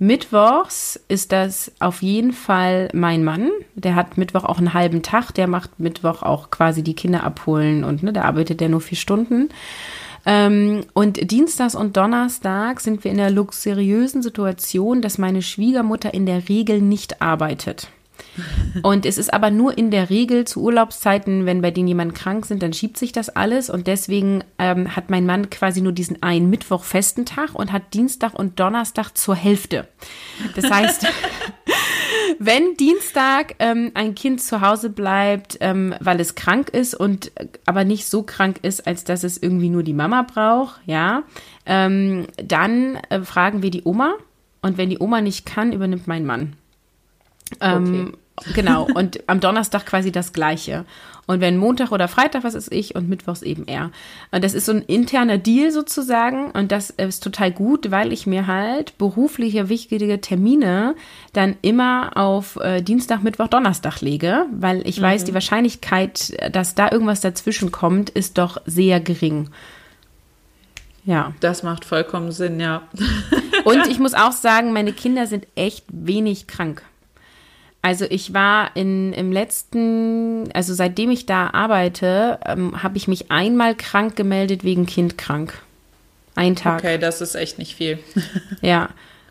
[0.00, 3.50] Mittwochs ist das auf jeden Fall mein Mann.
[3.74, 5.32] Der hat Mittwoch auch einen halben Tag.
[5.32, 8.98] Der macht Mittwoch auch quasi die Kinder abholen und ne, da arbeitet der nur vier
[8.98, 9.48] Stunden.
[10.24, 16.26] Ähm, und Dienstags und Donnerstag sind wir in der luxuriösen Situation, dass meine Schwiegermutter in
[16.26, 17.88] der Regel nicht arbeitet.
[18.82, 22.46] Und es ist aber nur in der Regel zu Urlaubszeiten, wenn bei denen jemand krank
[22.46, 23.70] sind, dann schiebt sich das alles.
[23.70, 27.94] Und deswegen ähm, hat mein Mann quasi nur diesen einen Mittwoch festen Tag und hat
[27.94, 29.88] Dienstag und Donnerstag zur Hälfte.
[30.54, 31.06] Das heißt,
[32.38, 37.46] wenn Dienstag ähm, ein Kind zu Hause bleibt, ähm, weil es krank ist und äh,
[37.66, 41.22] aber nicht so krank ist, als dass es irgendwie nur die Mama braucht, ja,
[41.66, 44.14] ähm, dann äh, fragen wir die Oma.
[44.60, 46.54] Und wenn die Oma nicht kann, übernimmt mein Mann.
[47.60, 48.18] Ähm, okay.
[48.54, 50.84] Genau, und am Donnerstag quasi das Gleiche.
[51.28, 53.90] Und wenn Montag oder Freitag, was ist ich, und Mittwochs eben er.
[54.30, 56.50] Und das ist so ein interner Deal sozusagen.
[56.52, 60.94] Und das ist total gut, weil ich mir halt berufliche, wichtige Termine
[61.34, 65.04] dann immer auf äh, Dienstag, Mittwoch, Donnerstag lege, weil ich mhm.
[65.04, 69.50] weiß, die Wahrscheinlichkeit, dass da irgendwas dazwischen kommt, ist doch sehr gering.
[71.04, 71.34] Ja.
[71.40, 72.82] Das macht vollkommen Sinn, ja.
[73.64, 76.82] Und ich muss auch sagen, meine Kinder sind echt wenig krank.
[77.80, 83.30] Also ich war in, im letzten, also seitdem ich da arbeite, ähm, habe ich mich
[83.30, 85.54] einmal krank gemeldet wegen Kind krank.
[86.34, 86.80] Ein Tag.
[86.80, 87.98] Okay, das ist echt nicht viel.
[88.62, 88.88] ja,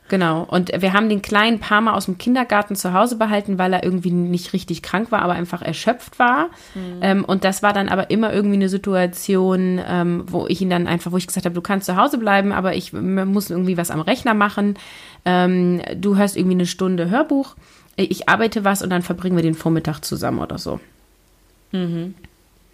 [0.08, 0.44] genau.
[0.44, 3.84] Und wir haben den kleinen paar Mal aus dem Kindergarten zu Hause behalten, weil er
[3.84, 6.48] irgendwie nicht richtig krank war, aber einfach erschöpft war.
[6.74, 7.00] Mhm.
[7.02, 10.88] Ähm, und das war dann aber immer irgendwie eine Situation, ähm, wo ich ihn dann
[10.88, 13.92] einfach, wo ich gesagt habe, du kannst zu Hause bleiben, aber ich muss irgendwie was
[13.92, 14.78] am Rechner machen.
[15.26, 17.56] Ähm, du hörst irgendwie eine Stunde Hörbuch
[18.04, 20.80] ich arbeite was und dann verbringen wir den Vormittag zusammen oder so.
[21.72, 22.16] Mhm.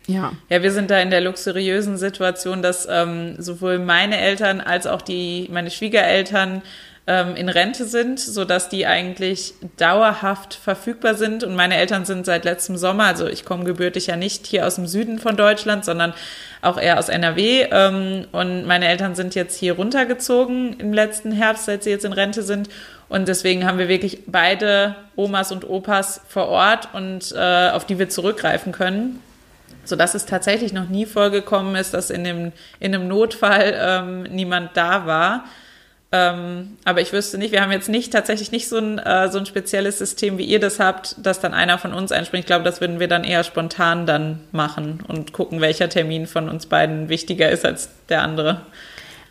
[0.06, 0.34] Ja.
[0.50, 5.02] Ja, wir sind da in der luxuriösen Situation, dass ähm, sowohl meine Eltern als auch
[5.02, 6.62] die, meine Schwiegereltern
[7.06, 11.44] ähm, in Rente sind, sodass die eigentlich dauerhaft verfügbar sind.
[11.44, 14.76] Und meine Eltern sind seit letztem Sommer, also ich komme gebürtig ja nicht hier aus
[14.76, 16.14] dem Süden von Deutschland, sondern
[16.62, 17.68] auch eher aus NRW.
[17.72, 22.14] Ähm, und meine Eltern sind jetzt hier runtergezogen im letzten Herbst, seit sie jetzt in
[22.14, 22.70] Rente sind.
[23.10, 28.00] Und deswegen haben wir wirklich beide Omas und Opas vor Ort und äh, auf die
[28.00, 29.20] wir zurückgreifen können
[29.86, 34.72] sodass es tatsächlich noch nie vorgekommen ist, dass in, dem, in einem Notfall ähm, niemand
[34.76, 35.46] da war.
[36.12, 39.40] Ähm, aber ich wüsste nicht, wir haben jetzt nicht tatsächlich nicht so ein, äh, so
[39.40, 42.44] ein spezielles System, wie ihr das habt, dass dann einer von uns einspringt.
[42.44, 46.50] Ich glaube, das würden wir dann eher spontan dann machen und gucken, welcher Termin von
[46.50, 48.62] uns beiden wichtiger ist als der andere.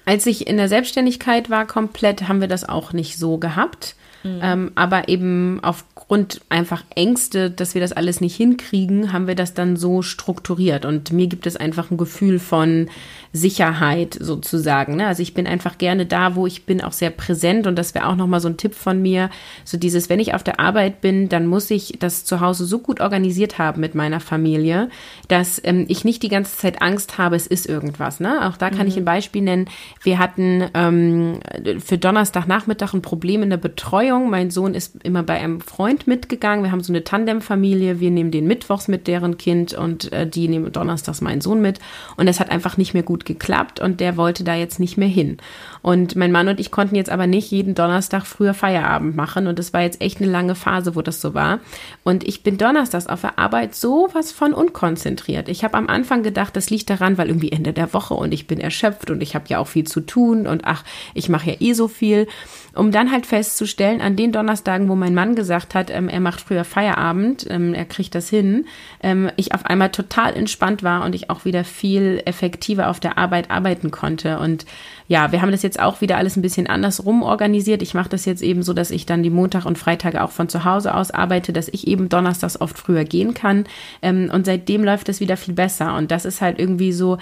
[0.04, 3.94] Als ich in der Selbstständigkeit war komplett, haben wir das auch nicht so gehabt.
[4.24, 4.40] Mhm.
[4.42, 9.54] Ähm, aber eben aufgrund einfach Ängste, dass wir das alles nicht hinkriegen, haben wir das
[9.54, 10.84] dann so strukturiert.
[10.84, 12.88] Und mir gibt es einfach ein Gefühl von
[13.33, 14.97] Sicherheit sozusagen.
[14.97, 15.07] Ne?
[15.07, 17.66] Also ich bin einfach gerne da, wo ich bin, auch sehr präsent.
[17.66, 19.31] Und das wäre auch nochmal so ein Tipp von mir.
[19.64, 22.79] So dieses, wenn ich auf der Arbeit bin, dann muss ich das zu Hause so
[22.79, 24.90] gut organisiert haben mit meiner Familie,
[25.29, 28.21] dass ähm, ich nicht die ganze Zeit Angst habe, es ist irgendwas.
[28.21, 28.47] Ne?
[28.47, 28.88] Auch da kann mhm.
[28.88, 29.66] ich ein Beispiel nennen.
[30.03, 31.40] Wir hatten ähm,
[31.83, 34.29] für Donnerstagnachmittag ein Problem in der Betreuung.
[34.29, 36.64] Mein Sohn ist immer bei einem Freund mitgegangen.
[36.64, 37.99] Wir haben so eine Tandemfamilie.
[37.99, 41.79] Wir nehmen den Mittwochs mit deren Kind und äh, die nehmen donnerstags meinen Sohn mit.
[42.18, 45.08] Und es hat einfach nicht mehr gut geklappt und der wollte da jetzt nicht mehr
[45.08, 45.38] hin.
[45.83, 49.59] Und mein Mann und ich konnten jetzt aber nicht jeden Donnerstag früher Feierabend machen und
[49.59, 51.59] es war jetzt echt eine lange Phase, wo das so war.
[52.05, 55.49] Und ich bin donnerstags auf der Arbeit sowas von unkonzentriert.
[55.49, 58.47] Ich habe am Anfang gedacht, das liegt daran, weil irgendwie Ende der Woche und ich
[58.47, 61.57] bin erschöpft und ich habe ja auch viel zu tun und ach, ich mache ja
[61.59, 62.29] eh so viel
[62.75, 66.40] um dann halt festzustellen, an den Donnerstagen, wo mein Mann gesagt hat, ähm, er macht
[66.40, 68.66] früher Feierabend, ähm, er kriegt das hin,
[69.03, 73.18] ähm, ich auf einmal total entspannt war und ich auch wieder viel effektiver auf der
[73.18, 74.38] Arbeit arbeiten konnte.
[74.38, 74.64] Und
[75.12, 77.83] ja, wir haben das jetzt auch wieder alles ein bisschen andersrum organisiert.
[77.83, 80.48] Ich mache das jetzt eben so, dass ich dann die Montag und Freitage auch von
[80.48, 83.64] zu Hause aus arbeite, dass ich eben donnerstags oft früher gehen kann.
[84.01, 85.96] Ähm, und seitdem läuft es wieder viel besser.
[85.98, 87.18] Und das ist halt irgendwie so,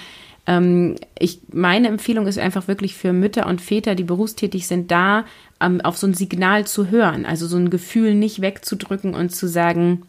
[0.47, 5.25] ähm, ich, meine Empfehlung ist einfach wirklich für Mütter und Väter, die berufstätig sind, da
[5.61, 9.49] ähm, auf so ein Signal zu hören, also so ein Gefühl nicht wegzudrücken und zu
[9.49, 10.03] sagen,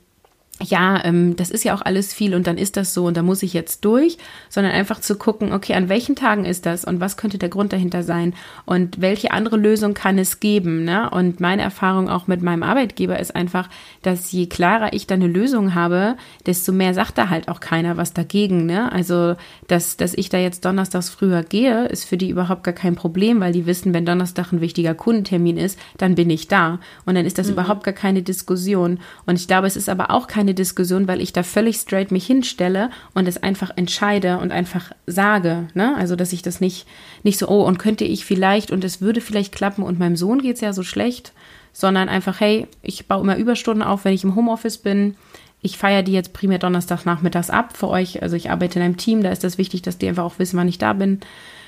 [0.61, 3.23] ja, ähm, das ist ja auch alles viel und dann ist das so und da
[3.23, 4.17] muss ich jetzt durch,
[4.49, 7.73] sondern einfach zu gucken, okay, an welchen Tagen ist das und was könnte der Grund
[7.73, 8.33] dahinter sein
[8.65, 10.83] und welche andere Lösung kann es geben.
[10.83, 11.09] Ne?
[11.09, 13.69] Und meine Erfahrung auch mit meinem Arbeitgeber ist einfach,
[14.01, 17.97] dass je klarer ich da eine Lösung habe, desto mehr sagt da halt auch keiner
[17.97, 18.65] was dagegen.
[18.65, 18.91] Ne?
[18.91, 19.35] Also,
[19.67, 23.39] dass, dass ich da jetzt donnerstags früher gehe, ist für die überhaupt gar kein Problem,
[23.39, 26.79] weil die wissen, wenn Donnerstag ein wichtiger Kundentermin ist, dann bin ich da.
[27.05, 27.53] Und dann ist das mhm.
[27.53, 28.99] überhaupt gar keine Diskussion.
[29.25, 32.25] Und ich glaube, es ist aber auch keine Diskussion, weil ich da völlig straight mich
[32.25, 35.67] hinstelle und es einfach entscheide und einfach sage.
[35.73, 35.95] Ne?
[35.97, 36.85] Also, dass ich das nicht,
[37.23, 40.41] nicht so, oh, und könnte ich vielleicht und es würde vielleicht klappen und meinem Sohn
[40.41, 41.33] geht es ja so schlecht,
[41.73, 45.15] sondern einfach, hey, ich baue immer Überstunden auf, wenn ich im Homeoffice bin.
[45.61, 48.21] Ich feiere die jetzt primär Donnerstag nachmittags ab für euch.
[48.21, 50.57] Also ich arbeite in einem Team, da ist das wichtig, dass die einfach auch wissen,
[50.57, 51.19] wann ich da bin.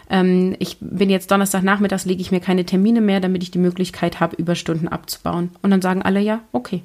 [0.10, 3.60] Ähm, ich bin jetzt Donnerstag nachmittags, lege ich mir keine Termine mehr, damit ich die
[3.60, 5.52] Möglichkeit habe, Überstunden abzubauen.
[5.62, 6.82] Und dann sagen alle ja, okay.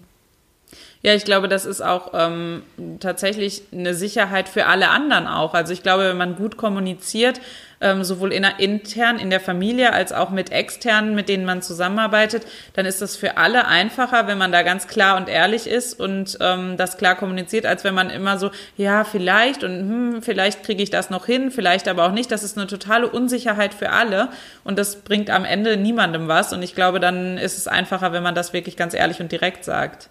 [1.02, 2.62] Ja, ich glaube, das ist auch ähm,
[2.98, 5.54] tatsächlich eine Sicherheit für alle anderen auch.
[5.54, 7.40] Also ich glaube, wenn man gut kommuniziert,
[7.80, 12.44] ähm, sowohl in, intern in der Familie als auch mit externen, mit denen man zusammenarbeitet,
[12.72, 16.36] dann ist das für alle einfacher, wenn man da ganz klar und ehrlich ist und
[16.40, 20.82] ähm, das klar kommuniziert, als wenn man immer so, ja, vielleicht und hm, vielleicht kriege
[20.82, 22.32] ich das noch hin, vielleicht aber auch nicht.
[22.32, 24.30] Das ist eine totale Unsicherheit für alle
[24.64, 26.52] und das bringt am Ende niemandem was.
[26.52, 29.64] Und ich glaube, dann ist es einfacher, wenn man das wirklich ganz ehrlich und direkt
[29.64, 30.10] sagt.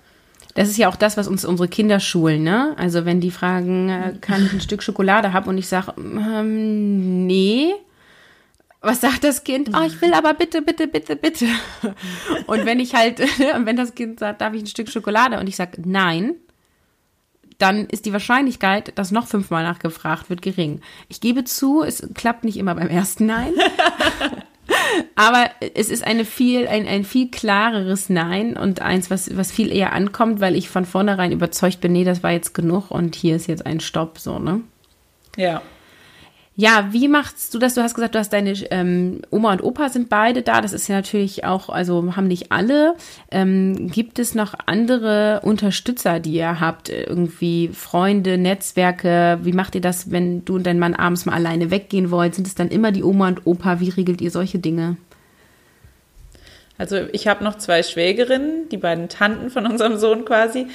[0.58, 2.74] Das ist ja auch das, was uns unsere Kinder schulen, ne?
[2.80, 7.28] Also wenn die fragen, äh, kann ich ein Stück Schokolade haben und ich sage, ähm,
[7.28, 7.76] nee.
[8.82, 9.70] Was sagt das Kind?
[9.78, 11.46] Oh, ich will aber bitte, bitte, bitte, bitte.
[12.48, 13.20] Und wenn ich halt,
[13.66, 16.34] wenn das Kind sagt, darf ich ein Stück Schokolade und ich sage nein,
[17.60, 20.82] dann ist die Wahrscheinlichkeit, dass noch fünfmal nachgefragt wird, gering.
[21.08, 23.54] Ich gebe zu, es klappt nicht immer beim ersten Nein.
[25.16, 29.72] Aber es ist eine viel, ein, ein viel klareres Nein und eins, was, was viel
[29.72, 33.36] eher ankommt, weil ich von vornherein überzeugt bin, nee, das war jetzt genug und hier
[33.36, 34.62] ist jetzt ein Stopp, so, ne?
[35.36, 35.62] Ja.
[36.60, 37.76] Ja, wie machst du das?
[37.76, 40.60] Du hast gesagt, du hast deine ähm, Oma und Opa sind beide da.
[40.60, 42.96] Das ist ja natürlich auch, also haben nicht alle.
[43.30, 46.90] Ähm, gibt es noch andere Unterstützer, die ihr habt?
[46.90, 49.38] Irgendwie Freunde, Netzwerke?
[49.44, 52.34] Wie macht ihr das, wenn du und dein Mann abends mal alleine weggehen wollt?
[52.34, 53.80] Sind es dann immer die Oma und Opa?
[53.80, 54.98] Wie regelt ihr solche Dinge?
[56.80, 60.68] Also ich habe noch zwei Schwägerinnen, die beiden Tanten von unserem Sohn quasi.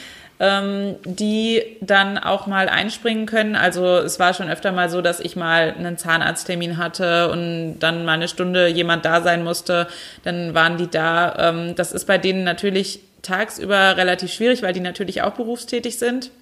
[0.42, 3.54] Ähm, die dann auch mal einspringen können.
[3.54, 8.04] Also es war schon öfter mal so, dass ich mal einen Zahnarzttermin hatte und dann
[8.04, 9.86] mal eine Stunde jemand da sein musste.
[10.24, 11.36] Dann waren die da.
[11.38, 16.32] Ähm, das ist bei denen natürlich tagsüber relativ schwierig, weil die natürlich auch berufstätig sind.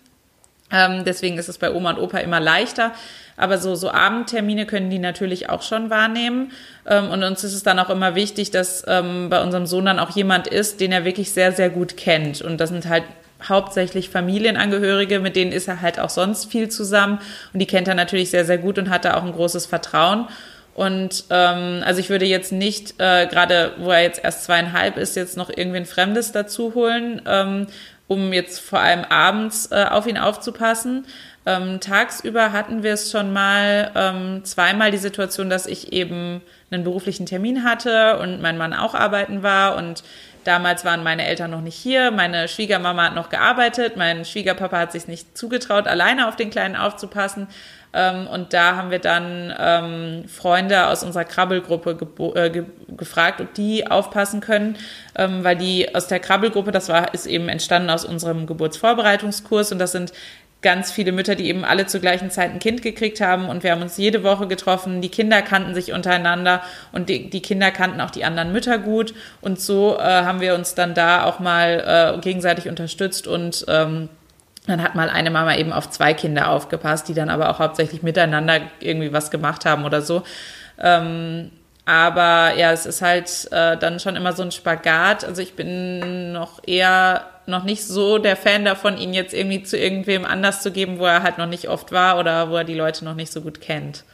[0.73, 2.93] Ähm, deswegen ist es bei Oma und Opa immer leichter.
[3.37, 6.53] Aber so, so Abendtermine können die natürlich auch schon wahrnehmen.
[6.87, 9.99] Ähm, und uns ist es dann auch immer wichtig, dass ähm, bei unserem Sohn dann
[9.99, 12.41] auch jemand ist, den er wirklich sehr, sehr gut kennt.
[12.41, 13.05] Und das sind halt
[13.49, 17.19] hauptsächlich Familienangehörige, mit denen ist er halt auch sonst viel zusammen.
[17.53, 20.27] Und die kennt er natürlich sehr, sehr gut und hat da auch ein großes Vertrauen.
[20.75, 25.17] Und ähm, also ich würde jetzt nicht, äh, gerade wo er jetzt erst zweieinhalb ist,
[25.17, 27.67] jetzt noch irgendwen Fremdes dazu holen, ähm,
[28.07, 31.07] um jetzt vor allem abends äh, auf ihn aufzupassen.
[31.47, 36.85] Ähm, tagsüber hatten wir es schon mal ähm, zweimal die Situation, dass ich eben einen
[36.85, 40.03] beruflichen Termin hatte und mein Mann auch arbeiten war und
[40.45, 44.93] Damals waren meine Eltern noch nicht hier, meine Schwiegermama hat noch gearbeitet, mein Schwiegerpapa hat
[44.93, 47.49] sich nicht zugetraut, alleine auf den Kleinen aufzupassen.
[47.93, 51.97] Ähm, und da haben wir dann ähm, Freunde aus unserer Krabbelgruppe
[52.37, 52.65] äh, ge
[52.97, 54.77] gefragt, ob die aufpassen können,
[55.17, 59.79] ähm, weil die aus der Krabbelgruppe, das war, ist eben entstanden aus unserem Geburtsvorbereitungskurs und
[59.79, 60.13] das sind
[60.63, 63.73] ganz viele Mütter, die eben alle zur gleichen Zeit ein Kind gekriegt haben und wir
[63.73, 65.01] haben uns jede Woche getroffen.
[65.01, 69.15] Die Kinder kannten sich untereinander und die, die Kinder kannten auch die anderen Mütter gut
[69.41, 74.11] und so äh, haben wir uns dann da auch mal äh, gegenseitig unterstützt und ähm,
[74.67, 78.03] dann hat mal eine Mama eben auf zwei Kinder aufgepasst, die dann aber auch hauptsächlich
[78.03, 80.23] miteinander irgendwie was gemacht haben oder so.
[80.79, 81.51] Ähm,
[81.87, 85.25] aber ja, es ist halt äh, dann schon immer so ein Spagat.
[85.25, 89.77] Also ich bin noch eher noch nicht so der Fan davon, ihn jetzt irgendwie zu
[89.77, 92.75] irgendwem anders zu geben, wo er halt noch nicht oft war oder wo er die
[92.75, 94.05] Leute noch nicht so gut kennt.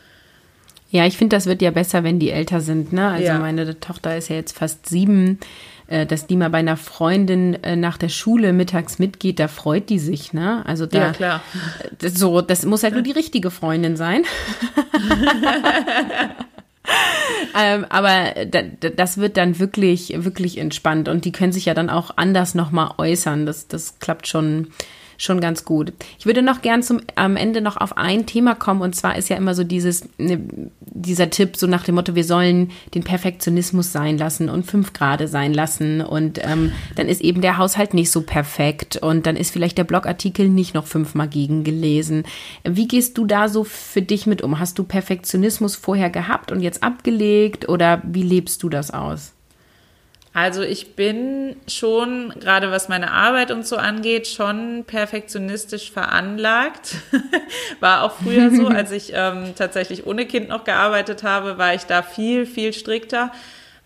[0.90, 2.92] Ja, ich finde, das wird ja besser, wenn die älter sind.
[2.92, 3.08] Ne?
[3.08, 3.38] Also ja.
[3.38, 5.40] meine Tochter ist ja jetzt fast sieben.
[5.88, 9.88] Äh, dass die mal bei einer Freundin äh, nach der Schule mittags mitgeht, da freut
[9.88, 10.66] die sich, ne?
[10.66, 11.42] Also da, ja, klar.
[11.98, 14.24] Das, so, das muss halt nur die richtige Freundin sein.
[17.58, 22.12] ähm, aber das wird dann wirklich, wirklich entspannt und die können sich ja dann auch
[22.16, 23.46] anders nochmal äußern.
[23.46, 24.68] Das, das klappt schon,
[25.18, 25.92] schon ganz gut.
[26.18, 29.28] Ich würde noch gern zum am Ende noch auf ein Thema kommen und zwar ist
[29.28, 30.40] ja immer so dieses ne,
[30.80, 35.28] dieser Tipp so nach dem Motto, wir sollen den Perfektionismus sein lassen und fünf Grade
[35.28, 39.50] sein lassen und ähm, dann ist eben der Haushalt nicht so perfekt und dann ist
[39.50, 42.24] vielleicht der Blogartikel nicht noch fünfmal gegengelesen.
[42.64, 44.58] Wie gehst du da so für dich mit um?
[44.58, 49.35] Hast du Perfektionismus vorher gehabt und jetzt abgelegt oder wie lebst du das aus?
[50.36, 56.96] Also ich bin schon, gerade was meine Arbeit und so angeht, schon perfektionistisch veranlagt.
[57.80, 61.84] war auch früher so, als ich ähm, tatsächlich ohne Kind noch gearbeitet habe, war ich
[61.84, 63.32] da viel, viel strikter.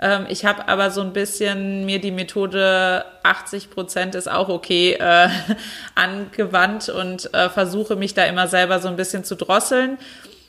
[0.01, 4.94] Ähm, ich habe aber so ein bisschen mir die Methode 80 Prozent ist auch okay
[4.94, 5.28] äh,
[5.94, 9.98] angewandt und äh, versuche mich da immer selber so ein bisschen zu drosseln.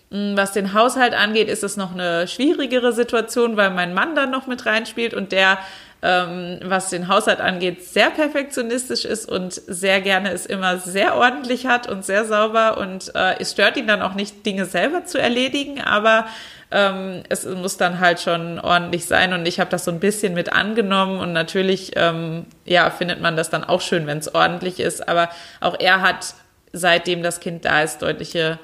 [0.10, 4.32] Hm, was den Haushalt angeht, ist es noch eine schwierigere Situation, weil mein Mann dann
[4.32, 5.60] noch mit reinspielt und der
[6.04, 11.68] ähm, was den Haushalt angeht, sehr perfektionistisch ist und sehr gerne es immer sehr ordentlich
[11.68, 12.78] hat und sehr sauber.
[12.78, 16.26] Und äh, es stört ihn dann auch nicht, Dinge selber zu erledigen, aber
[16.72, 19.34] ähm, es muss dann halt schon ordentlich sein.
[19.34, 23.36] Und ich habe das so ein bisschen mit angenommen und natürlich, ähm, ja, findet man
[23.36, 25.08] das dann auch schön, wenn es ordentlich ist.
[25.08, 25.30] Aber
[25.60, 26.34] auch er hat,
[26.74, 28.58] seitdem das Kind da ist, deutliche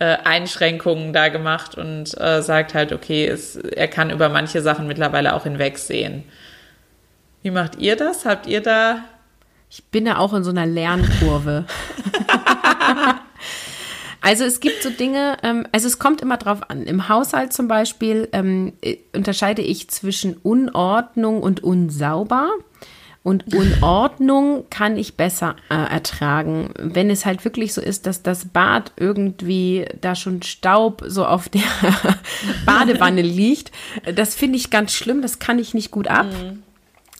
[0.00, 4.88] äh, Einschränkungen da gemacht und äh, sagt halt, okay, es, er kann über manche Sachen
[4.88, 6.24] mittlerweile auch hinwegsehen.
[7.42, 8.24] Wie macht ihr das?
[8.24, 9.04] Habt ihr da?
[9.68, 11.64] Ich bin da auch in so einer Lernkurve.
[14.20, 16.84] also es gibt so Dinge, ähm, also es kommt immer drauf an.
[16.84, 22.50] Im Haushalt zum Beispiel ähm, äh, unterscheide ich zwischen Unordnung und unsauber.
[23.24, 26.74] Und Unordnung kann ich besser äh, ertragen.
[26.78, 31.48] Wenn es halt wirklich so ist, dass das Bad irgendwie da schon Staub so auf
[31.48, 31.62] der
[32.66, 33.72] Badewanne liegt,
[34.14, 36.26] das finde ich ganz schlimm, das kann ich nicht gut ab.
[36.26, 36.62] Mhm.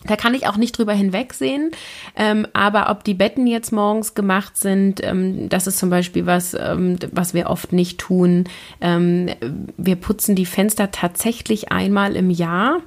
[0.06, 1.70] Da kann ich auch nicht drüber hinwegsehen.
[2.16, 6.54] Ähm, aber ob die Betten jetzt morgens gemacht sind, ähm, das ist zum Beispiel was,
[6.54, 8.44] ähm, was wir oft nicht tun.
[8.80, 9.28] Ähm,
[9.76, 12.80] wir putzen die Fenster tatsächlich einmal im Jahr.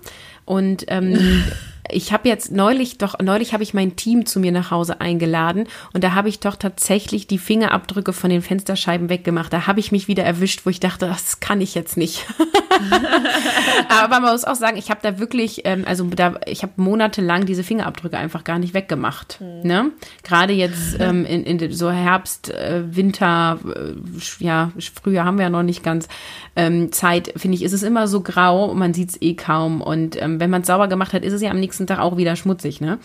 [0.46, 1.44] Und ähm,
[1.92, 5.68] ich habe jetzt neulich doch, neulich habe ich mein Team zu mir nach Hause eingeladen
[5.94, 9.52] und da habe ich doch tatsächlich die Fingerabdrücke von den Fensterscheiben weggemacht.
[9.52, 12.26] Da habe ich mich wieder erwischt, wo ich dachte, das kann ich jetzt nicht.
[13.90, 17.46] Aber man muss auch sagen, ich habe da wirklich, ähm, also da, ich habe monatelang
[17.46, 19.40] diese Fingerabdrücke einfach gar nicht weggemacht.
[19.42, 19.68] Mhm.
[19.68, 19.92] Ne?
[20.24, 24.72] Gerade jetzt ähm, in, in so Herbst, äh, Winter, äh, ja,
[25.02, 26.08] Frühjahr haben wir ja noch nicht ganz
[26.56, 29.82] ähm, Zeit, finde ich, ist es immer so grau, man sieht es eh kaum.
[29.82, 32.00] Und ähm, wenn man es sauber gemacht hat, ist es ja am nächsten nächsten Tag
[32.00, 33.00] auch wieder schmutzig, ne?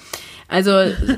[0.48, 0.72] Also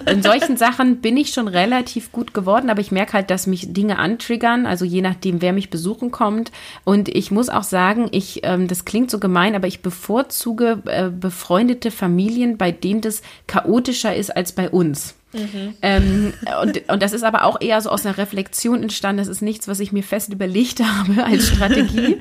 [0.07, 3.73] in solchen Sachen bin ich schon relativ gut geworden, aber ich merke halt, dass mich
[3.73, 6.53] Dinge antriggern, also je nachdem, wer mich besuchen kommt.
[6.85, 11.09] Und ich muss auch sagen, ich, ähm, das klingt so gemein, aber ich bevorzuge äh,
[11.09, 15.15] befreundete Familien, bei denen das chaotischer ist als bei uns.
[15.33, 15.75] Mhm.
[15.83, 19.19] Ähm, und, und das ist aber auch eher so aus einer Reflexion entstanden.
[19.19, 22.21] Das ist nichts, was ich mir fest überlegt habe als Strategie.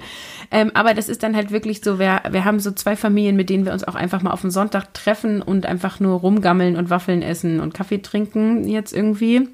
[0.51, 3.49] ähm, aber das ist dann halt wirklich so, wir, wir haben so zwei Familien, mit
[3.49, 6.89] denen wir uns auch einfach mal auf den Sonntag treffen und einfach nur rumgammeln und
[6.89, 9.47] Waffeln essen und Kaffee trinken jetzt irgendwie.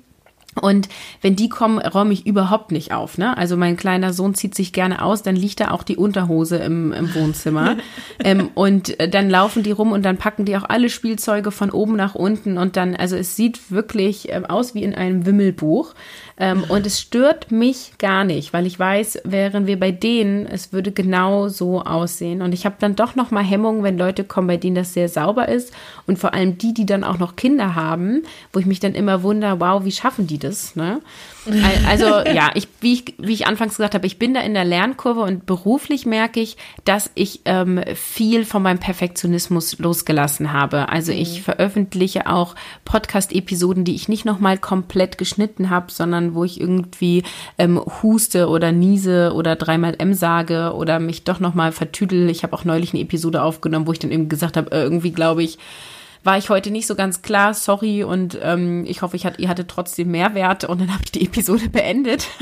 [0.58, 0.89] Und
[1.22, 3.18] wenn die kommen, räume ich überhaupt nicht auf.
[3.18, 3.38] Ne?
[3.38, 6.91] Also mein kleiner Sohn zieht sich gerne aus, dann liegt da auch die Unterhose im,
[6.93, 7.78] im Wohnzimmer.
[8.24, 11.70] ähm, und äh, dann laufen die rum und dann packen die auch alle Spielzeuge von
[11.70, 12.58] oben nach unten.
[12.58, 15.93] Und dann, also es sieht wirklich ähm, aus wie in einem Wimmelbuch.
[16.39, 20.72] Ähm, und es stört mich gar nicht, weil ich weiß, wären wir bei denen, es
[20.72, 22.43] würde genau so aussehen.
[22.43, 25.10] Und ich habe dann doch noch mal Hemmungen, wenn Leute kommen, bei denen das sehr
[25.10, 25.74] sauber ist.
[26.05, 28.22] Und vor allem die, die dann auch noch Kinder haben,
[28.53, 30.47] wo ich mich dann immer wundere, wow, wie schaffen die das?
[30.76, 31.02] Ne?
[31.88, 34.66] Also ja, ich, wie, ich, wie ich anfangs gesagt habe, ich bin da in der
[34.66, 40.89] Lernkurve und beruflich merke ich, dass ich ähm, viel von meinem Perfektionismus losgelassen habe.
[40.89, 41.43] Also ich mhm.
[41.43, 47.24] veröffentliche auch Podcast-Episoden, die ich nicht nochmal komplett geschnitten habe, sondern wo ich irgendwie
[47.58, 52.30] ähm, huste oder niese oder dreimal M sage oder mich doch nochmal vertüdel.
[52.30, 55.12] Ich habe auch neulich eine Episode aufgenommen, wo ich dann eben gesagt habe, äh, irgendwie
[55.12, 55.58] glaube ich,
[56.24, 59.49] war ich heute nicht so ganz klar, sorry und ähm, ich hoffe, ich hat, ihr
[59.49, 62.28] hattet trotzdem Mehrwert und dann habe ich die Episode beendet.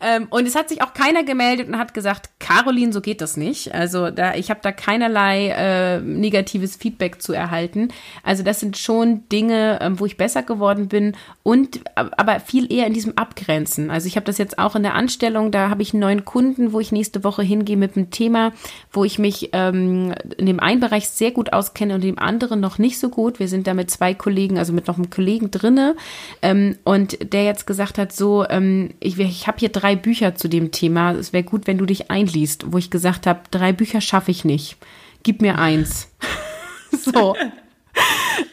[0.00, 3.36] Ähm, und es hat sich auch keiner gemeldet und hat gesagt, Caroline, so geht das
[3.36, 3.74] nicht.
[3.74, 7.88] Also da, ich habe da keinerlei äh, negatives Feedback zu erhalten.
[8.22, 12.86] Also das sind schon Dinge, ähm, wo ich besser geworden bin und aber viel eher
[12.86, 13.90] in diesem Abgrenzen.
[13.90, 16.72] Also ich habe das jetzt auch in der Anstellung, da habe ich einen neuen Kunden,
[16.72, 18.52] wo ich nächste Woche hingehe mit einem Thema,
[18.92, 22.78] wo ich mich ähm, in dem einen Bereich sehr gut auskenne und dem anderen noch
[22.78, 23.40] nicht so gut.
[23.40, 25.96] Wir sind da mit zwei Kollegen, also mit noch einem Kollegen drinne
[26.42, 30.34] ähm, und der jetzt gesagt hat, so, ähm, ich, ich habe hier drei drei Bücher
[30.34, 31.12] zu dem Thema.
[31.12, 34.44] Es wäre gut, wenn du dich einliest, wo ich gesagt habe, drei Bücher schaffe ich
[34.44, 34.76] nicht.
[35.22, 36.10] Gib mir eins.
[36.92, 37.34] so.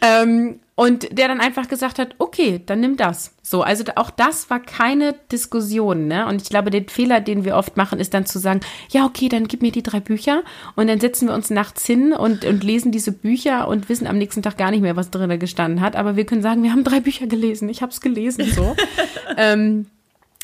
[0.01, 3.33] ähm, und der dann einfach gesagt hat, okay, dann nimm das.
[3.41, 6.25] So, also auch das war keine Diskussion, ne?
[6.25, 9.27] Und ich glaube, den Fehler, den wir oft machen, ist dann zu sagen, ja, okay,
[9.27, 10.43] dann gib mir die drei Bücher
[10.77, 14.17] und dann setzen wir uns nachts hin und, und lesen diese Bücher und wissen am
[14.17, 15.97] nächsten Tag gar nicht mehr, was drin gestanden hat.
[15.97, 18.75] Aber wir können sagen, wir haben drei Bücher gelesen, ich habe es gelesen, so.
[19.37, 19.87] ähm,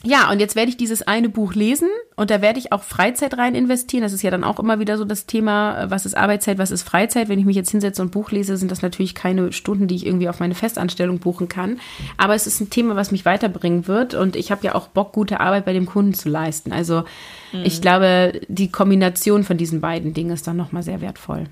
[0.03, 3.37] ja, und jetzt werde ich dieses eine Buch lesen und da werde ich auch Freizeit
[3.37, 4.01] rein investieren.
[4.01, 6.81] Das ist ja dann auch immer wieder so das Thema, was ist Arbeitszeit, was ist
[6.83, 7.29] Freizeit.
[7.29, 10.05] Wenn ich mich jetzt hinsetze und Buch lese, sind das natürlich keine Stunden, die ich
[10.07, 11.79] irgendwie auf meine Festanstellung buchen kann.
[12.17, 15.11] Aber es ist ein Thema, was mich weiterbringen wird und ich habe ja auch Bock,
[15.11, 16.73] gute Arbeit bei dem Kunden zu leisten.
[16.73, 17.03] Also
[17.51, 17.63] mhm.
[17.63, 21.45] ich glaube, die Kombination von diesen beiden Dingen ist dann nochmal sehr wertvoll.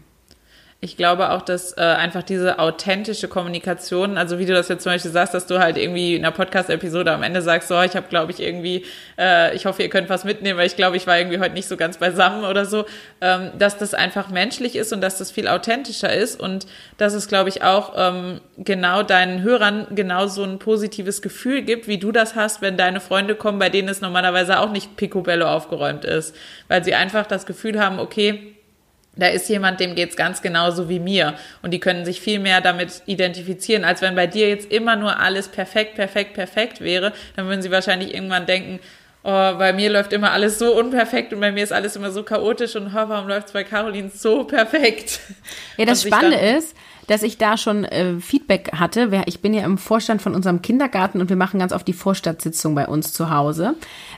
[0.82, 4.94] Ich glaube auch, dass äh, einfach diese authentische Kommunikation, also wie du das jetzt zum
[4.94, 8.08] Beispiel sagst, dass du halt irgendwie in einer Podcast-Episode am Ende sagst, so, ich habe,
[8.08, 8.86] glaube ich, irgendwie,
[9.18, 11.68] äh, ich hoffe, ihr könnt was mitnehmen, weil ich glaube, ich war irgendwie heute nicht
[11.68, 12.86] so ganz beisammen oder so,
[13.20, 16.66] ähm, dass das einfach menschlich ist und dass das viel authentischer ist und
[16.98, 21.90] dass es, glaube ich, auch ähm, genau deinen Hörern genau so ein positives Gefühl gibt,
[21.90, 25.46] wie du das hast, wenn deine Freunde kommen, bei denen es normalerweise auch nicht picobello
[25.46, 26.34] aufgeräumt ist,
[26.70, 28.56] weil sie einfach das Gefühl haben, okay,
[29.20, 31.36] da ist jemand, dem geht's ganz genauso wie mir.
[31.62, 35.20] Und die können sich viel mehr damit identifizieren, als wenn bei dir jetzt immer nur
[35.20, 37.14] alles perfekt, perfekt, perfekt wäre.
[37.36, 38.80] Dann würden sie wahrscheinlich irgendwann denken,
[39.24, 42.24] oh, bei mir läuft immer alles so unperfekt und bei mir ist alles immer so
[42.24, 45.20] chaotisch und oh, warum läuft's bei Caroline so perfekt?
[45.78, 46.76] Ja, das Spannende ist,
[47.10, 49.24] dass ich da schon äh, Feedback hatte.
[49.26, 52.76] Ich bin ja im Vorstand von unserem Kindergarten und wir machen ganz oft die Vorstadtsitzung
[52.76, 53.74] bei uns zu Hause.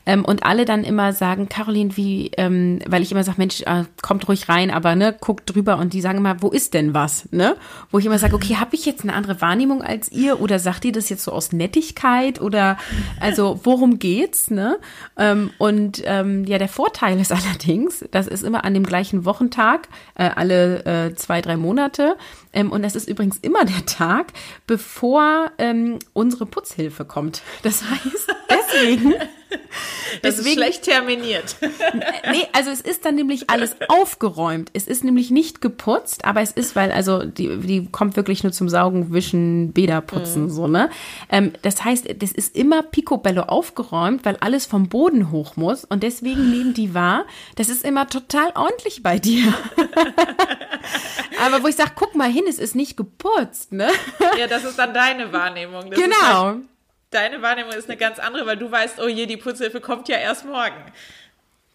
[0.06, 3.86] Ähm, und alle dann immer sagen, Caroline, wie, ähm, weil ich immer sage, Mensch, äh,
[4.02, 7.32] kommt ruhig rein, aber ne, guckt drüber und die sagen immer, wo ist denn was?
[7.32, 7.56] Ne?
[7.92, 10.84] Wo ich immer sage, okay, habe ich jetzt eine andere Wahrnehmung als ihr oder sagt
[10.84, 12.78] ihr das jetzt so aus Nettigkeit oder
[13.22, 14.52] also worum geht's?
[14.52, 14.78] Ne?
[15.18, 19.88] Ähm, und ähm, ja, der Vorteil ist allerdings, das ist immer an dem gleichen Wochentag,
[20.16, 22.18] äh, alle äh, zwei, drei Monate.
[22.54, 24.34] Ähm, und das ist übrigens immer der Tag,
[24.68, 27.42] bevor ähm, unsere Putzhilfe kommt.
[27.64, 29.14] Das heißt, deswegen.
[30.22, 31.56] Das deswegen, ist schlecht terminiert.
[32.32, 34.70] nee, also es ist dann nämlich alles aufgeräumt.
[34.74, 38.52] Es ist nämlich nicht geputzt, aber es ist, weil, also die, die kommt wirklich nur
[38.52, 40.50] zum Saugen, Wischen, Bäder putzen, mhm.
[40.50, 40.90] so, ne?
[41.30, 45.86] Ähm, das heißt, das ist immer picobello aufgeräumt, weil alles vom Boden hoch muss.
[45.86, 47.26] Und deswegen nehmen die wahr,
[47.56, 49.54] das ist immer total ordentlich bei dir.
[51.46, 53.90] aber wo ich sage, guck mal hin, es ist nicht geputzt, ne?
[54.38, 55.90] Ja, das ist dann deine Wahrnehmung.
[55.90, 56.44] Das genau.
[56.44, 56.71] Halt
[57.12, 60.18] deine Wahrnehmung ist eine ganz andere, weil du weißt, oh je, die Putzhilfe kommt ja
[60.18, 60.92] erst morgen.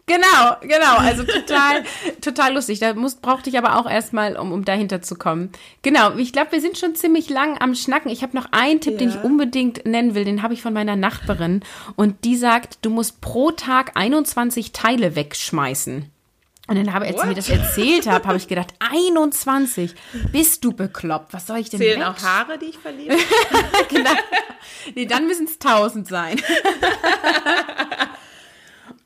[0.07, 0.99] Genau, genau.
[0.99, 1.83] Also total,
[2.21, 2.79] total lustig.
[2.79, 5.51] Da muss, brauchte ich aber auch erstmal, um, um dahinter zu kommen.
[5.83, 6.15] Genau.
[6.17, 8.11] Ich glaube, wir sind schon ziemlich lang am Schnacken.
[8.11, 8.99] Ich habe noch einen Tipp, ja.
[8.99, 10.25] den ich unbedingt nennen will.
[10.25, 11.63] Den habe ich von meiner Nachbarin.
[11.97, 16.11] Und die sagt, du musst pro Tag 21 Teile wegschmeißen.
[16.69, 19.95] Und dann habe, als sie mir das erzählt hat, habe ich gedacht, 21,
[20.33, 21.33] bist du bekloppt?
[21.33, 23.17] Was soll ich denn Zählen auch Haare, die ich verliere?
[23.89, 24.11] genau.
[24.95, 26.41] Nee, dann müssen es 1000 sein.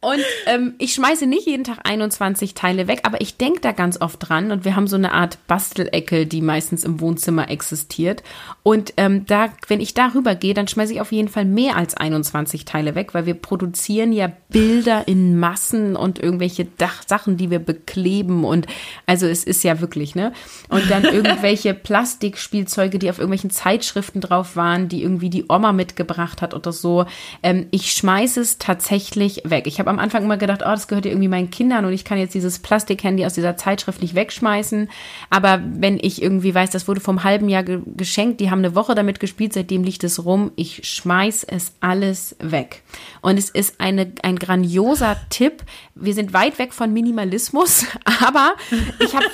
[0.03, 4.01] Und ähm, ich schmeiße nicht jeden Tag 21 Teile weg, aber ich denke da ganz
[4.01, 8.23] oft dran und wir haben so eine Art Bastelecke, die meistens im Wohnzimmer existiert.
[8.63, 11.99] Und ähm, da, wenn ich darüber gehe, dann schmeiße ich auf jeden Fall mehr als
[11.99, 17.51] 21 Teile weg, weil wir produzieren ja Bilder in Massen und irgendwelche Dach Sachen, die
[17.51, 18.67] wir bekleben und
[19.05, 20.33] also es ist ja wirklich, ne?
[20.71, 26.41] Und dann irgendwelche Plastikspielzeuge, die auf irgendwelchen Zeitschriften drauf waren, die irgendwie die Oma mitgebracht
[26.41, 27.05] hat oder so.
[27.43, 29.67] Ähm, ich schmeiße es tatsächlich weg.
[29.67, 32.05] Ich habe am Anfang immer gedacht, oh, das gehört ja irgendwie meinen Kindern und ich
[32.05, 34.89] kann jetzt dieses Plastikhandy aus dieser Zeitschrift nicht wegschmeißen.
[35.29, 38.75] Aber wenn ich irgendwie weiß, das wurde vom halben Jahr ge geschenkt, die haben eine
[38.75, 42.83] Woche damit gespielt, seitdem liegt es rum, ich schmeiß es alles weg.
[43.21, 45.63] Und es ist eine, ein grandioser Tipp.
[45.95, 47.85] Wir sind weit weg von Minimalismus,
[48.25, 48.55] aber
[48.99, 49.27] ich habe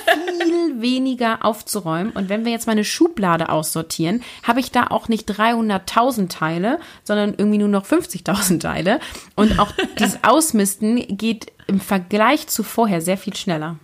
[0.43, 2.11] viel weniger aufzuräumen.
[2.11, 7.35] Und wenn wir jetzt meine Schublade aussortieren, habe ich da auch nicht 300.000 Teile, sondern
[7.37, 8.99] irgendwie nur noch 50.000 Teile.
[9.35, 13.77] Und auch dieses Aus Ausmisten geht im Vergleich zu vorher sehr viel schneller.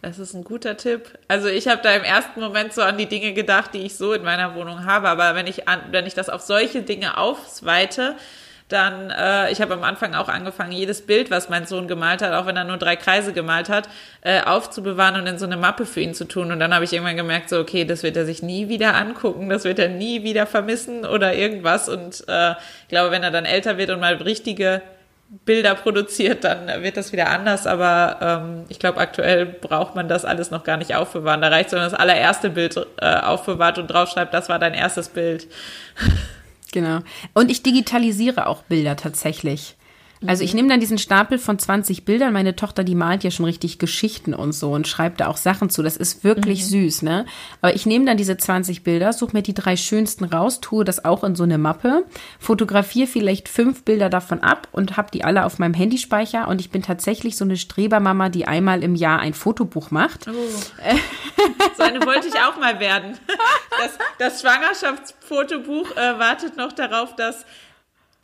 [0.00, 1.18] Das ist ein guter Tipp.
[1.28, 4.14] Also ich habe da im ersten Moment so an die Dinge gedacht, die ich so
[4.14, 5.10] in meiner Wohnung habe.
[5.10, 8.16] Aber wenn ich an, wenn ich das auf solche Dinge ausweite,
[8.68, 12.32] dann, äh, ich habe am Anfang auch angefangen, jedes Bild, was mein Sohn gemalt hat,
[12.32, 13.90] auch wenn er nur drei Kreise gemalt hat,
[14.22, 16.50] äh, aufzubewahren und in so eine Mappe für ihn zu tun.
[16.50, 19.50] Und dann habe ich irgendwann gemerkt, so, okay, das wird er sich nie wieder angucken,
[19.50, 21.90] das wird er nie wieder vermissen oder irgendwas.
[21.90, 24.80] Und äh, ich glaube, wenn er dann älter wird und mal richtige
[25.44, 27.66] Bilder produziert, dann wird das wieder anders.
[27.66, 31.40] Aber ähm, ich glaube, aktuell braucht man das alles noch gar nicht aufbewahren.
[31.40, 34.74] Da reicht es, wenn man das allererste Bild äh, aufbewahrt und draufschreibt, das war dein
[34.74, 35.48] erstes Bild.
[36.74, 37.00] Genau.
[37.34, 39.76] Und ich digitalisiere auch Bilder tatsächlich.
[40.26, 42.32] Also ich nehme dann diesen Stapel von 20 Bildern.
[42.32, 45.70] Meine Tochter, die malt ja schon richtig Geschichten und so und schreibt da auch Sachen
[45.70, 45.82] zu.
[45.82, 46.66] Das ist wirklich mhm.
[46.66, 47.26] süß, ne?
[47.60, 51.04] Aber ich nehme dann diese 20 Bilder, suche mir die drei schönsten raus, tue das
[51.04, 52.04] auch in so eine Mappe,
[52.38, 56.48] fotografiere vielleicht fünf Bilder davon ab und habe die alle auf meinem Handyspeicher.
[56.48, 60.28] Und ich bin tatsächlich so eine Strebermama, die einmal im Jahr ein Fotobuch macht.
[60.28, 60.32] Oh.
[61.76, 63.18] so eine wollte ich auch mal werden.
[63.80, 67.44] Das, das Schwangerschaftsfotobuch äh, wartet noch darauf, dass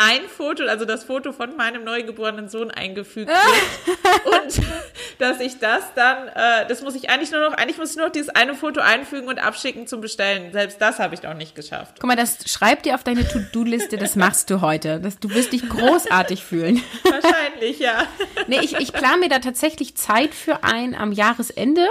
[0.00, 4.64] ein Foto, also das Foto von meinem neugeborenen Sohn eingefügt wird und
[5.18, 8.06] dass ich das dann, äh, das muss ich eigentlich nur noch, eigentlich muss ich nur
[8.06, 10.52] noch dieses eine Foto einfügen und abschicken zum Bestellen.
[10.52, 11.96] Selbst das habe ich noch nicht geschafft.
[11.98, 15.00] Guck mal, das schreib dir auf deine To-Do-Liste, das machst du heute.
[15.00, 16.80] Das, du wirst dich großartig fühlen.
[17.02, 18.06] Wahrscheinlich, ja.
[18.46, 21.88] Nee, ich, ich plane mir da tatsächlich Zeit für ein am Jahresende.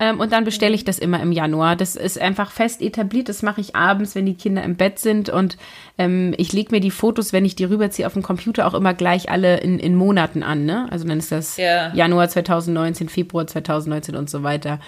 [0.00, 1.76] Ähm, und dann bestelle ich das immer im Januar.
[1.76, 3.28] Das ist einfach fest etabliert.
[3.28, 5.28] Das mache ich abends, wenn die Kinder im Bett sind.
[5.28, 5.56] Und
[5.98, 8.92] ähm, ich lege mir die Fotos, wenn ich die rüberziehe, auf dem Computer auch immer
[8.92, 10.64] gleich alle in, in Monaten an.
[10.64, 10.88] Ne?
[10.90, 11.94] Also dann ist das yeah.
[11.94, 14.80] Januar 2019, Februar 2019 und so weiter.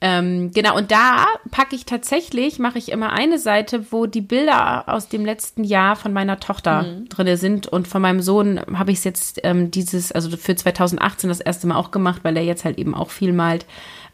[0.00, 4.88] Ähm, genau, und da packe ich tatsächlich, mache ich immer eine Seite, wo die Bilder
[4.88, 7.08] aus dem letzten Jahr von meiner Tochter mhm.
[7.08, 7.66] drinne sind.
[7.66, 11.66] Und von meinem Sohn habe ich es jetzt ähm, dieses, also für 2018 das erste
[11.66, 13.66] Mal auch gemacht, weil er jetzt halt eben auch viel malt.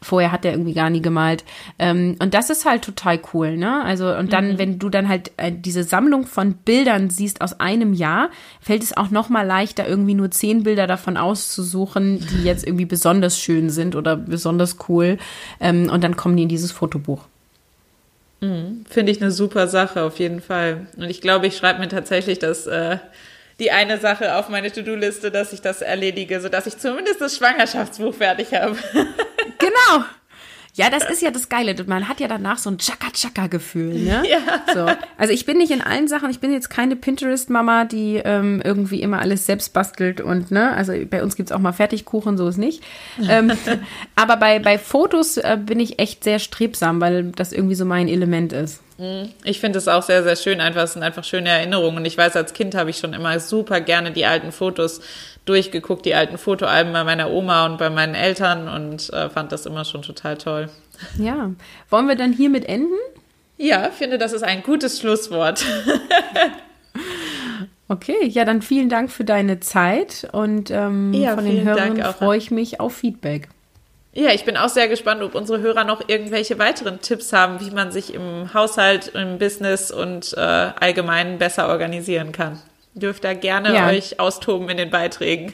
[0.05, 1.43] Vorher hat er irgendwie gar nie gemalt.
[1.79, 3.83] Ähm, und das ist halt total cool, ne?
[3.83, 4.57] Also, und dann, mhm.
[4.59, 8.29] wenn du dann halt äh, diese Sammlung von Bildern siehst aus einem Jahr,
[8.61, 12.85] fällt es auch noch mal leichter, irgendwie nur zehn Bilder davon auszusuchen, die jetzt irgendwie
[12.85, 15.17] besonders schön sind oder besonders cool.
[15.59, 17.23] Ähm, und dann kommen die in dieses Fotobuch.
[18.41, 18.85] Mhm.
[18.87, 20.85] Finde ich eine super Sache, auf jeden Fall.
[20.97, 22.67] Und ich glaube, ich schreibe mir tatsächlich das.
[22.67, 22.99] Äh
[23.59, 28.13] die eine Sache auf meine To-Do-Liste, dass ich das erledige, sodass ich zumindest das Schwangerschaftsbuch
[28.13, 28.77] fertig habe.
[29.57, 30.05] genau.
[30.75, 31.73] Ja, das ist ja das Geile.
[31.87, 34.23] Man hat ja danach so ein Chaka-Chaka-Gefühl, ne?
[34.29, 34.39] Ja.
[34.73, 34.93] So.
[35.17, 39.01] Also ich bin nicht in allen Sachen, ich bin jetzt keine Pinterest-Mama, die ähm, irgendwie
[39.01, 40.73] immer alles selbst bastelt und, ne?
[40.73, 42.83] Also bei uns gibt's auch mal Fertigkuchen, so ist nicht.
[43.29, 43.53] ähm,
[44.17, 48.09] aber bei, bei Fotos äh, bin ich echt sehr strebsam, weil das irgendwie so mein
[48.09, 48.81] Element ist.
[48.97, 49.29] Mhm.
[49.45, 50.59] Ich finde es auch sehr, sehr schön.
[50.59, 51.97] Einfach, es sind einfach schöne Erinnerungen.
[51.97, 55.01] Und ich weiß, als Kind habe ich schon immer super gerne die alten Fotos
[55.45, 59.65] durchgeguckt, die alten Fotoalben bei meiner Oma und bei meinen Eltern und äh, fand das
[59.65, 60.69] immer schon total toll.
[61.17, 61.51] Ja.
[61.89, 62.93] Wollen wir dann hiermit enden?
[63.57, 65.65] Ja, finde, das ist ein gutes Schlusswort.
[67.87, 72.37] okay, ja, dann vielen Dank für deine Zeit und ähm, ja, von den Hörern freue
[72.37, 73.47] ich mich auf Feedback.
[74.17, 77.71] Ja, ich bin auch sehr gespannt, ob unsere Hörer noch irgendwelche weiteren Tipps haben, wie
[77.71, 82.61] man sich im Haushalt, im Business und äh, allgemein besser organisieren kann.
[82.95, 83.87] Dürft da gerne ja.
[83.87, 85.53] euch austoben in den Beiträgen.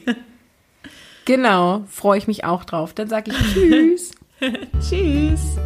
[1.25, 2.93] Genau, freue ich mich auch drauf.
[2.93, 4.11] Dann sage ich Tschüss.
[4.79, 5.57] Tschüss.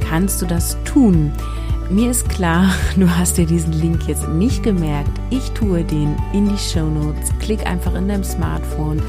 [0.09, 1.31] kannst du das tun.
[1.89, 5.11] Mir ist klar, du hast dir diesen Link jetzt nicht gemerkt.
[5.29, 7.31] Ich tue den in die Show Notes.
[7.39, 9.01] Klick einfach in deinem Smartphone